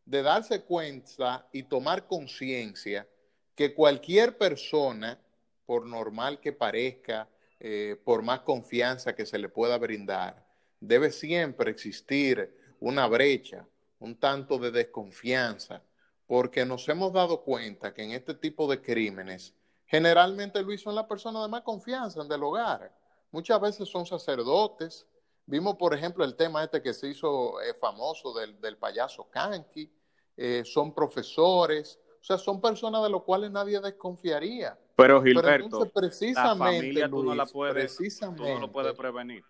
de 0.04 0.22
darse 0.22 0.62
cuenta 0.62 1.48
y 1.52 1.64
tomar 1.64 2.06
conciencia 2.06 3.08
que 3.54 3.74
cualquier 3.74 4.36
persona, 4.36 5.18
por 5.64 5.86
normal 5.86 6.40
que 6.40 6.52
parezca, 6.52 7.28
eh, 7.58 7.96
por 8.04 8.22
más 8.22 8.40
confianza 8.40 9.14
que 9.14 9.26
se 9.26 9.38
le 9.38 9.48
pueda 9.48 9.78
brindar, 9.78 10.46
debe 10.78 11.10
siempre 11.10 11.70
existir 11.70 12.54
una 12.80 13.06
brecha, 13.06 13.66
un 13.98 14.14
tanto 14.14 14.58
de 14.58 14.70
desconfianza, 14.70 15.82
porque 16.26 16.66
nos 16.66 16.88
hemos 16.88 17.12
dado 17.12 17.42
cuenta 17.42 17.94
que 17.94 18.02
en 18.02 18.10
este 18.12 18.34
tipo 18.34 18.70
de 18.70 18.82
crímenes, 18.82 19.54
generalmente 19.86 20.62
Luis 20.62 20.82
son 20.82 20.94
las 20.94 21.06
personas 21.06 21.42
de 21.42 21.48
más 21.48 21.62
confianza 21.62 22.22
en 22.22 22.30
el 22.30 22.42
hogar. 22.42 22.92
Muchas 23.30 23.60
veces 23.60 23.88
son 23.88 24.04
sacerdotes, 24.04 25.06
Vimos, 25.46 25.76
por 25.76 25.94
ejemplo, 25.94 26.24
el 26.24 26.34
tema 26.34 26.64
este 26.64 26.82
que 26.82 26.92
se 26.92 27.08
hizo 27.08 27.60
eh, 27.60 27.72
famoso 27.74 28.34
del, 28.34 28.76
payaso 28.76 29.28
Kanki. 29.30 29.90
Eh, 30.36 30.62
son 30.64 30.92
profesores, 30.92 31.98
o 32.20 32.24
sea, 32.24 32.36
son 32.36 32.60
personas 32.60 33.02
de 33.04 33.08
los 33.08 33.22
cuales 33.22 33.50
nadie 33.50 33.80
desconfiaría. 33.80 34.78
Pero 34.96 35.22
Gilberto, 35.22 35.88
precisamente, 35.90 37.00
la 37.00 37.08
tú 37.08 37.22
no 37.22 37.34
la 37.34 37.46
puedes, 37.46 37.96
tú 37.96 38.42
no 38.42 38.58
lo 38.58 38.72
puedes 38.72 38.94
prevenir. 38.94 39.44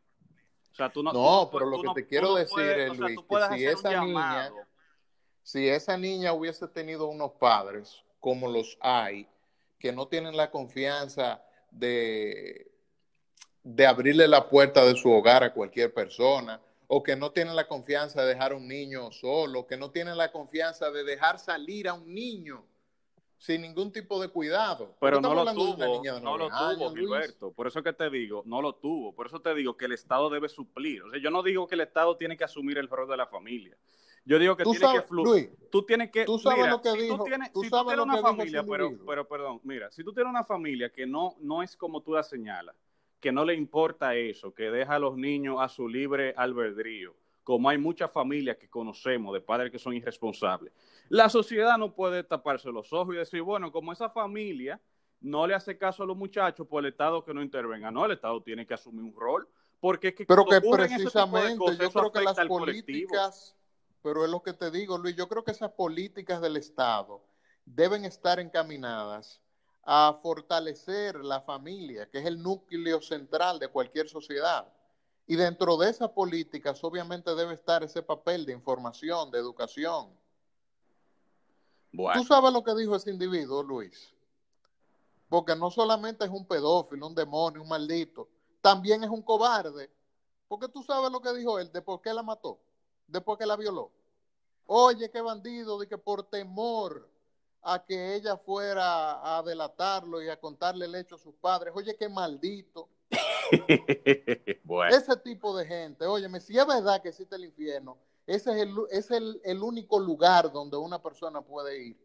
O 0.71 0.75
sea, 0.75 0.93
tú 0.93 1.03
no, 1.03 1.13
no 1.13 1.49
pero 1.51 1.67
lo 1.67 1.81
que 1.81 1.89
te 1.95 2.07
quiero 2.07 2.35
decir 2.35 2.61
es, 2.61 2.99
Luis, 2.99 3.19
que 3.29 3.57
si 3.57 3.65
esa 3.65 4.05
niña, 4.05 4.53
si 5.43 5.69
esa 5.69 5.97
niña 5.97 6.35
hubiese 6.35 6.69
tenido 6.69 7.07
unos 7.07 7.33
padres 7.33 8.05
como 8.21 8.49
los 8.49 8.77
hay, 8.81 9.27
que 9.79 9.93
no 9.93 10.09
tienen 10.09 10.37
la 10.37 10.51
confianza 10.51 11.43
de 11.71 12.76
de 13.67 13.85
abrirle 13.85 14.29
la 14.29 14.49
puerta 14.49 14.85
de 14.85 14.95
su 14.95 15.11
hogar 15.11 15.43
a 15.43 15.53
cualquier 15.53 15.93
persona, 15.93 16.61
o 16.87 17.03
que 17.03 17.17
no 17.17 17.33
tienen 17.33 17.57
la 17.57 17.67
confianza 17.67 18.23
de 18.23 18.29
dejar 18.29 18.53
a 18.53 18.57
un 18.57 18.69
niño 18.69 19.11
solo, 19.11 19.67
que 19.67 19.77
no 19.77 19.91
tienen 19.91 20.17
la 20.17 20.31
confianza 20.31 20.93
de 20.93 21.03
dejar 21.03 21.41
salir 21.41 21.89
a 21.89 21.95
un 21.95 22.15
niño 22.15 22.65
sin 23.39 23.63
ningún 23.63 23.91
tipo 23.91 24.23
de 24.23 24.29
cuidado. 24.29 24.95
Pero 25.01 25.21
no 25.21 25.35
lo 25.35 25.53
tuvo, 25.53 25.77
no 26.23 26.39
lo 26.39 26.49
tuvo, 26.49 26.95
Gilberto. 26.95 27.51
Por 27.51 27.67
eso 27.67 27.83
que 27.83 27.93
te 27.93 28.09
digo, 28.09 28.45
no 28.47 28.63
lo 28.63 28.77
tuvo. 28.77 29.13
Por 29.13 29.27
eso 29.27 29.41
te 29.41 29.53
digo 29.53 29.77
que 29.77 29.87
el 29.87 29.93
Estado 29.93 30.31
debe 30.31 30.49
suplir. 30.49 31.03
O 31.03 31.11
sea, 31.11 31.21
yo 31.21 31.31
no 31.31 31.43
digo 31.43 31.67
que 31.67 31.75
el 31.75 31.81
Estado 31.81 32.17
tiene 32.17 32.37
que 32.37 32.45
asumir 32.45 32.79
el 32.79 32.89
rol 32.89 33.09
de 33.09 33.17
la 33.17 33.27
familia. 33.27 33.77
Yo 34.25 34.39
digo 34.39 34.57
que 34.57 34.63
tiene 34.63 34.93
que 34.93 35.03
fluir. 35.03 35.57
Tú 35.73 35.83
tienes 35.83 36.13
que. 36.13 36.25
Tú 36.25 36.39
sabes 36.39 36.69
lo 36.69 36.81
que 36.81 36.93
si 36.93 36.99
dijo. 36.99 37.17
Tú 37.17 37.25
tienes, 37.25 37.49
si 37.49 37.69
tú 37.69 37.85
tienes 37.85 38.05
una 38.05 38.19
familia, 38.19 38.63
pero, 38.63 38.93
pero 39.05 39.27
perdón, 39.27 39.61
mira, 39.65 39.91
si 39.91 40.05
tú 40.05 40.13
tienes 40.13 40.31
una 40.31 40.45
familia 40.45 40.89
que 40.91 41.05
no, 41.05 41.35
no 41.41 41.65
es 41.65 41.77
como 41.77 42.01
tú 42.01 42.15
la 42.15 42.23
señalas, 42.23 42.77
que 43.21 43.33
no 43.33 43.45
le 43.45 43.55
importa 43.55 44.15
eso, 44.15 44.55
que 44.55 44.71
deja 44.71 44.97
a 44.97 44.99
los 44.99 45.17
niños 45.17 45.57
a 45.61 45.69
su 45.69 45.89
libre 45.89 46.35
albedrío, 46.37 47.15
como 47.45 47.69
hay 47.69 47.79
muchas 47.79 48.11
familias 48.11 48.57
que 48.57 48.69
conocemos 48.69 49.33
de 49.33 49.41
padres 49.41 49.71
que 49.71 49.79
son 49.79 49.95
irresponsables. 49.95 50.73
La 51.09 51.29
sociedad 51.29 51.79
no 51.79 51.95
puede 51.95 52.25
taparse 52.25 52.71
los 52.71 52.93
ojos 52.93 53.15
y 53.15 53.19
decir, 53.19 53.43
bueno, 53.43 53.73
como 53.73 53.93
esa 53.93 54.09
familia 54.09 54.81
no 55.21 55.47
le 55.47 55.55
hace 55.55 55.79
caso 55.79 56.03
a 56.03 56.07
los 56.07 56.17
muchachos, 56.17 56.67
por 56.67 56.85
el 56.85 56.91
Estado 56.91 57.25
que 57.25 57.33
no 57.33 57.43
intervenga. 57.43 57.91
No, 57.91 58.05
el 58.05 58.13
Estado 58.13 58.43
tiene 58.43 58.67
que 58.67 58.75
asumir 58.75 59.03
un 59.03 59.15
rol, 59.15 59.49
porque 59.81 60.09
es 60.09 60.15
que 60.15 60.27
pero 60.27 60.45
que 60.45 60.61
precisamente 60.61 61.77
yo 61.79 61.91
creo 61.91 62.13
que 62.13 62.21
las 62.21 62.39
políticas, 62.47 63.57
pero 64.03 64.25
es 64.25 64.31
lo 64.31 64.43
que 64.43 64.53
te 64.53 64.71
digo, 64.71 64.99
Luis, 64.99 65.17
yo 65.17 65.29
creo 65.29 65.43
que 65.43 65.53
esas 65.53 65.73
políticas 65.73 66.41
del 66.41 66.57
Estado 66.57 67.25
deben 67.65 68.05
estar 68.05 68.39
encaminadas 68.39 69.41
a 69.89 70.19
fortalecer 70.21 71.25
la 71.25 71.41
familia, 71.41 72.11
que 72.11 72.19
es 72.19 72.27
el 72.27 72.43
núcleo 72.43 73.01
central 73.01 73.61
de 73.61 73.69
cualquier 73.69 74.09
sociedad. 74.09 74.67
Y 75.29 75.37
dentro 75.37 75.77
de 75.77 75.89
esas 75.89 76.11
políticas, 76.11 76.83
obviamente, 76.83 77.33
debe 77.37 77.55
estar 77.55 77.85
ese 77.85 78.03
papel 78.03 78.45
de 78.45 78.53
información, 78.53 79.31
de 79.31 79.39
educación. 79.39 80.11
¿Tú 81.93 82.25
sabes 82.25 82.53
lo 82.53 82.65
que 82.65 82.75
dijo 82.75 82.97
ese 82.97 83.11
individuo, 83.11 83.63
Luis? 83.63 84.13
Porque 85.29 85.55
no 85.55 85.71
solamente 85.71 86.25
es 86.25 86.31
un 86.31 86.47
pedófilo, 86.47 87.07
un 87.07 87.15
demonio, 87.15 87.63
un 87.63 87.69
maldito, 87.69 88.29
también 88.61 89.05
es 89.05 89.11
un 89.11 89.23
cobarde. 89.23 89.89
Porque 90.49 90.69
tú 90.69 90.83
sabes 90.83 91.11
lo 91.13 91.21
que 91.21 91.33
dijo 91.33 91.61
él, 91.61 91.71
de 91.73 91.81
por 91.81 92.01
qué 92.01 92.13
la 92.13 92.23
mató, 92.25 92.59
de 93.07 93.21
por 93.21 93.39
qué 93.39 93.47
la 93.47 93.57
violó. 93.57 93.93
Oye, 94.67 95.11
qué 95.11 95.21
bandido, 95.21 95.79
de 95.79 95.87
que 95.87 95.97
por 95.97 96.25
temor 96.25 97.09
a 97.69 97.85
que 97.85 98.15
ella 98.15 98.37
fuera 98.37 99.37
a 99.37 99.43
delatarlo 99.43 100.23
y 100.23 100.29
a 100.29 100.39
contarle 100.39 100.85
el 100.85 100.95
hecho 100.95 101.17
a 101.17 101.19
sus 101.19 101.35
padres. 101.35 101.73
Oye, 101.75 101.97
qué 101.97 102.09
maldito. 102.09 102.89
Ese 104.89 105.17
tipo 105.25 105.57
de 105.57 105.67
gente, 105.67 106.07
óyeme, 106.07 106.39
si 106.39 106.57
es 106.57 106.65
verdad 106.65 107.03
que 107.03 107.09
existe 107.09 107.35
el 107.35 107.45
infierno, 107.45 107.99
ese 108.25 108.53
es, 108.53 108.57
el, 108.59 108.77
es 108.91 109.11
el, 109.45 109.63
único 109.63 109.99
lugar 109.99 110.53
donde 110.53 110.77
una 110.77 111.03
persona 111.03 111.41
puede 111.41 111.83
ir. 111.83 111.97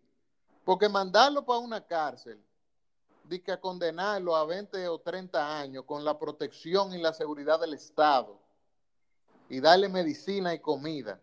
Porque 0.65 0.89
mandarlo 0.89 1.45
para 1.45 1.60
una 1.60 1.86
cárcel, 1.86 2.43
de 3.24 3.41
que 3.41 3.52
a 3.52 3.60
condenarlo 3.60 4.36
a 4.36 4.45
20 4.45 4.88
o 4.88 5.00
30 5.00 5.60
años 5.60 5.86
con 5.86 6.04
la 6.04 6.17
protección 6.17 6.93
y 6.93 7.02
la 7.02 7.13
seguridad 7.13 7.60
del 7.60 7.76
Estado 7.76 8.39
y 9.47 9.60
darle 9.60 9.89
medicina 9.89 10.56
y 10.56 10.60
comida. 10.60 11.19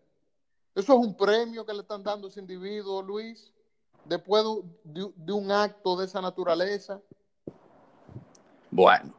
Eso 0.75 0.93
es 0.93 0.99
un 0.99 1.15
premio 1.15 1.65
que 1.65 1.73
le 1.73 1.81
están 1.81 2.03
dando 2.03 2.27
a 2.27 2.29
ese 2.29 2.39
individuo, 2.39 3.01
Luis 3.01 3.53
después 4.09 4.43
de, 4.83 5.31
un 5.31 5.51
acto 5.51 5.95
de 5.95 6.05
esa 6.05 6.19
naturaleza? 6.19 6.99
Bueno, 8.71 9.15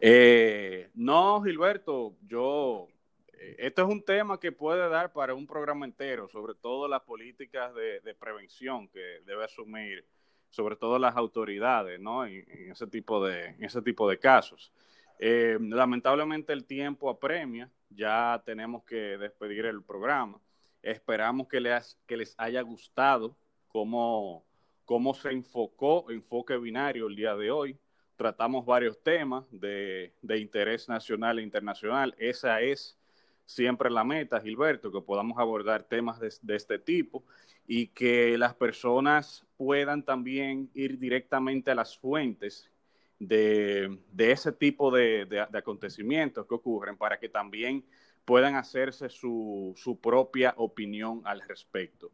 eh, 0.00 0.90
no, 0.94 1.42
Gilberto, 1.42 2.16
yo, 2.26 2.88
eh, 3.34 3.56
esto 3.58 3.82
es 3.82 3.88
un 3.88 4.02
tema 4.02 4.40
que 4.40 4.50
puede 4.50 4.88
dar 4.88 5.12
para 5.12 5.34
un 5.34 5.46
programa 5.46 5.84
entero, 5.84 6.28
sobre 6.28 6.54
todo 6.54 6.88
las 6.88 7.02
políticas 7.02 7.74
de, 7.74 8.14
prevención 8.18 8.88
que 8.88 9.20
debe 9.26 9.44
asumir, 9.44 10.06
sobre 10.48 10.74
todo 10.76 10.98
las 10.98 11.16
autoridades, 11.16 12.00
¿no? 12.00 12.24
En, 12.26 12.44
ese, 12.70 12.86
tipo 12.86 13.24
de, 13.24 13.56
ese 13.60 13.82
tipo 13.82 14.08
de 14.08 14.18
casos. 14.18 14.72
Eh, 15.18 15.58
lamentablemente 15.60 16.54
el 16.54 16.64
tiempo 16.64 17.10
apremia, 17.10 17.70
ya 17.90 18.42
tenemos 18.46 18.84
que 18.84 19.18
despedir 19.18 19.66
el 19.66 19.82
programa. 19.82 20.40
Esperamos 20.82 21.46
que 21.46 21.60
les, 21.60 21.98
que 22.06 22.16
les 22.16 22.34
haya 22.38 22.62
gustado 22.62 23.36
cómo, 23.70 24.44
cómo 24.84 25.14
se 25.14 25.30
enfocó 25.30 26.10
Enfoque 26.10 26.56
Binario 26.58 27.06
el 27.06 27.16
día 27.16 27.34
de 27.34 27.50
hoy. 27.50 27.78
Tratamos 28.16 28.66
varios 28.66 29.02
temas 29.02 29.44
de, 29.50 30.12
interés 30.22 30.88
nacional 30.88 31.38
e 31.38 31.42
internacional. 31.42 32.14
Esa 32.18 32.60
es 32.60 32.98
siempre 33.46 33.90
la 33.90 34.04
meta, 34.04 34.40
Gilberto, 34.40 34.92
que 34.92 35.00
podamos 35.00 35.38
abordar 35.38 35.84
temas 35.84 36.20
de, 36.20 36.56
este 36.56 36.78
tipo 36.78 37.24
y 37.66 37.86
que 37.86 38.36
las 38.36 38.54
personas 38.54 39.46
puedan 39.56 40.02
también 40.02 40.70
ir 40.74 40.98
directamente 40.98 41.70
a 41.70 41.74
las 41.74 41.96
fuentes 41.96 42.70
de, 43.18 43.98
ese 44.18 44.52
tipo 44.52 44.90
de, 44.90 45.46
acontecimientos 45.54 46.46
que 46.46 46.54
ocurren 46.54 46.96
para 46.96 47.18
que 47.18 47.28
también 47.28 47.84
puedan 48.24 48.56
hacerse 48.56 49.08
su, 49.08 49.72
su 49.76 49.98
propia 49.98 50.52
opinión 50.58 51.22
al 51.24 51.40
respecto. 51.40 52.12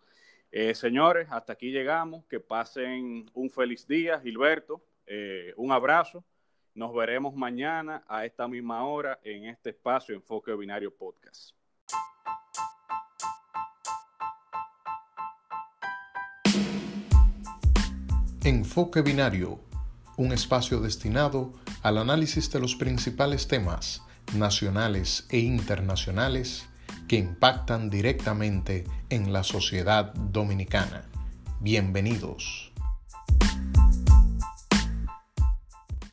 Eh, 0.50 0.74
señores, 0.74 1.28
hasta 1.30 1.52
aquí 1.52 1.70
llegamos. 1.70 2.24
Que 2.26 2.40
pasen 2.40 3.30
un 3.34 3.50
feliz 3.50 3.86
día, 3.86 4.20
Gilberto. 4.20 4.82
Eh, 5.06 5.52
un 5.56 5.72
abrazo. 5.72 6.24
Nos 6.74 6.94
veremos 6.94 7.34
mañana 7.34 8.04
a 8.06 8.26
esta 8.26 8.46
misma 8.46 8.84
hora 8.86 9.18
en 9.22 9.46
este 9.46 9.70
espacio 9.70 10.14
Enfoque 10.14 10.54
Binario 10.54 10.94
Podcast. 10.94 11.56
Enfoque 18.44 19.02
Binario, 19.02 19.58
un 20.16 20.32
espacio 20.32 20.80
destinado 20.80 21.52
al 21.82 21.98
análisis 21.98 22.52
de 22.52 22.60
los 22.60 22.76
principales 22.76 23.48
temas 23.48 24.02
nacionales 24.36 25.26
e 25.30 25.38
internacionales 25.38 26.68
que 27.08 27.16
impactan 27.16 27.90
directamente 27.90 28.84
en 29.10 29.32
la 29.32 29.42
sociedad 29.42 30.12
dominicana. 30.14 31.04
Bienvenidos. 31.60 32.72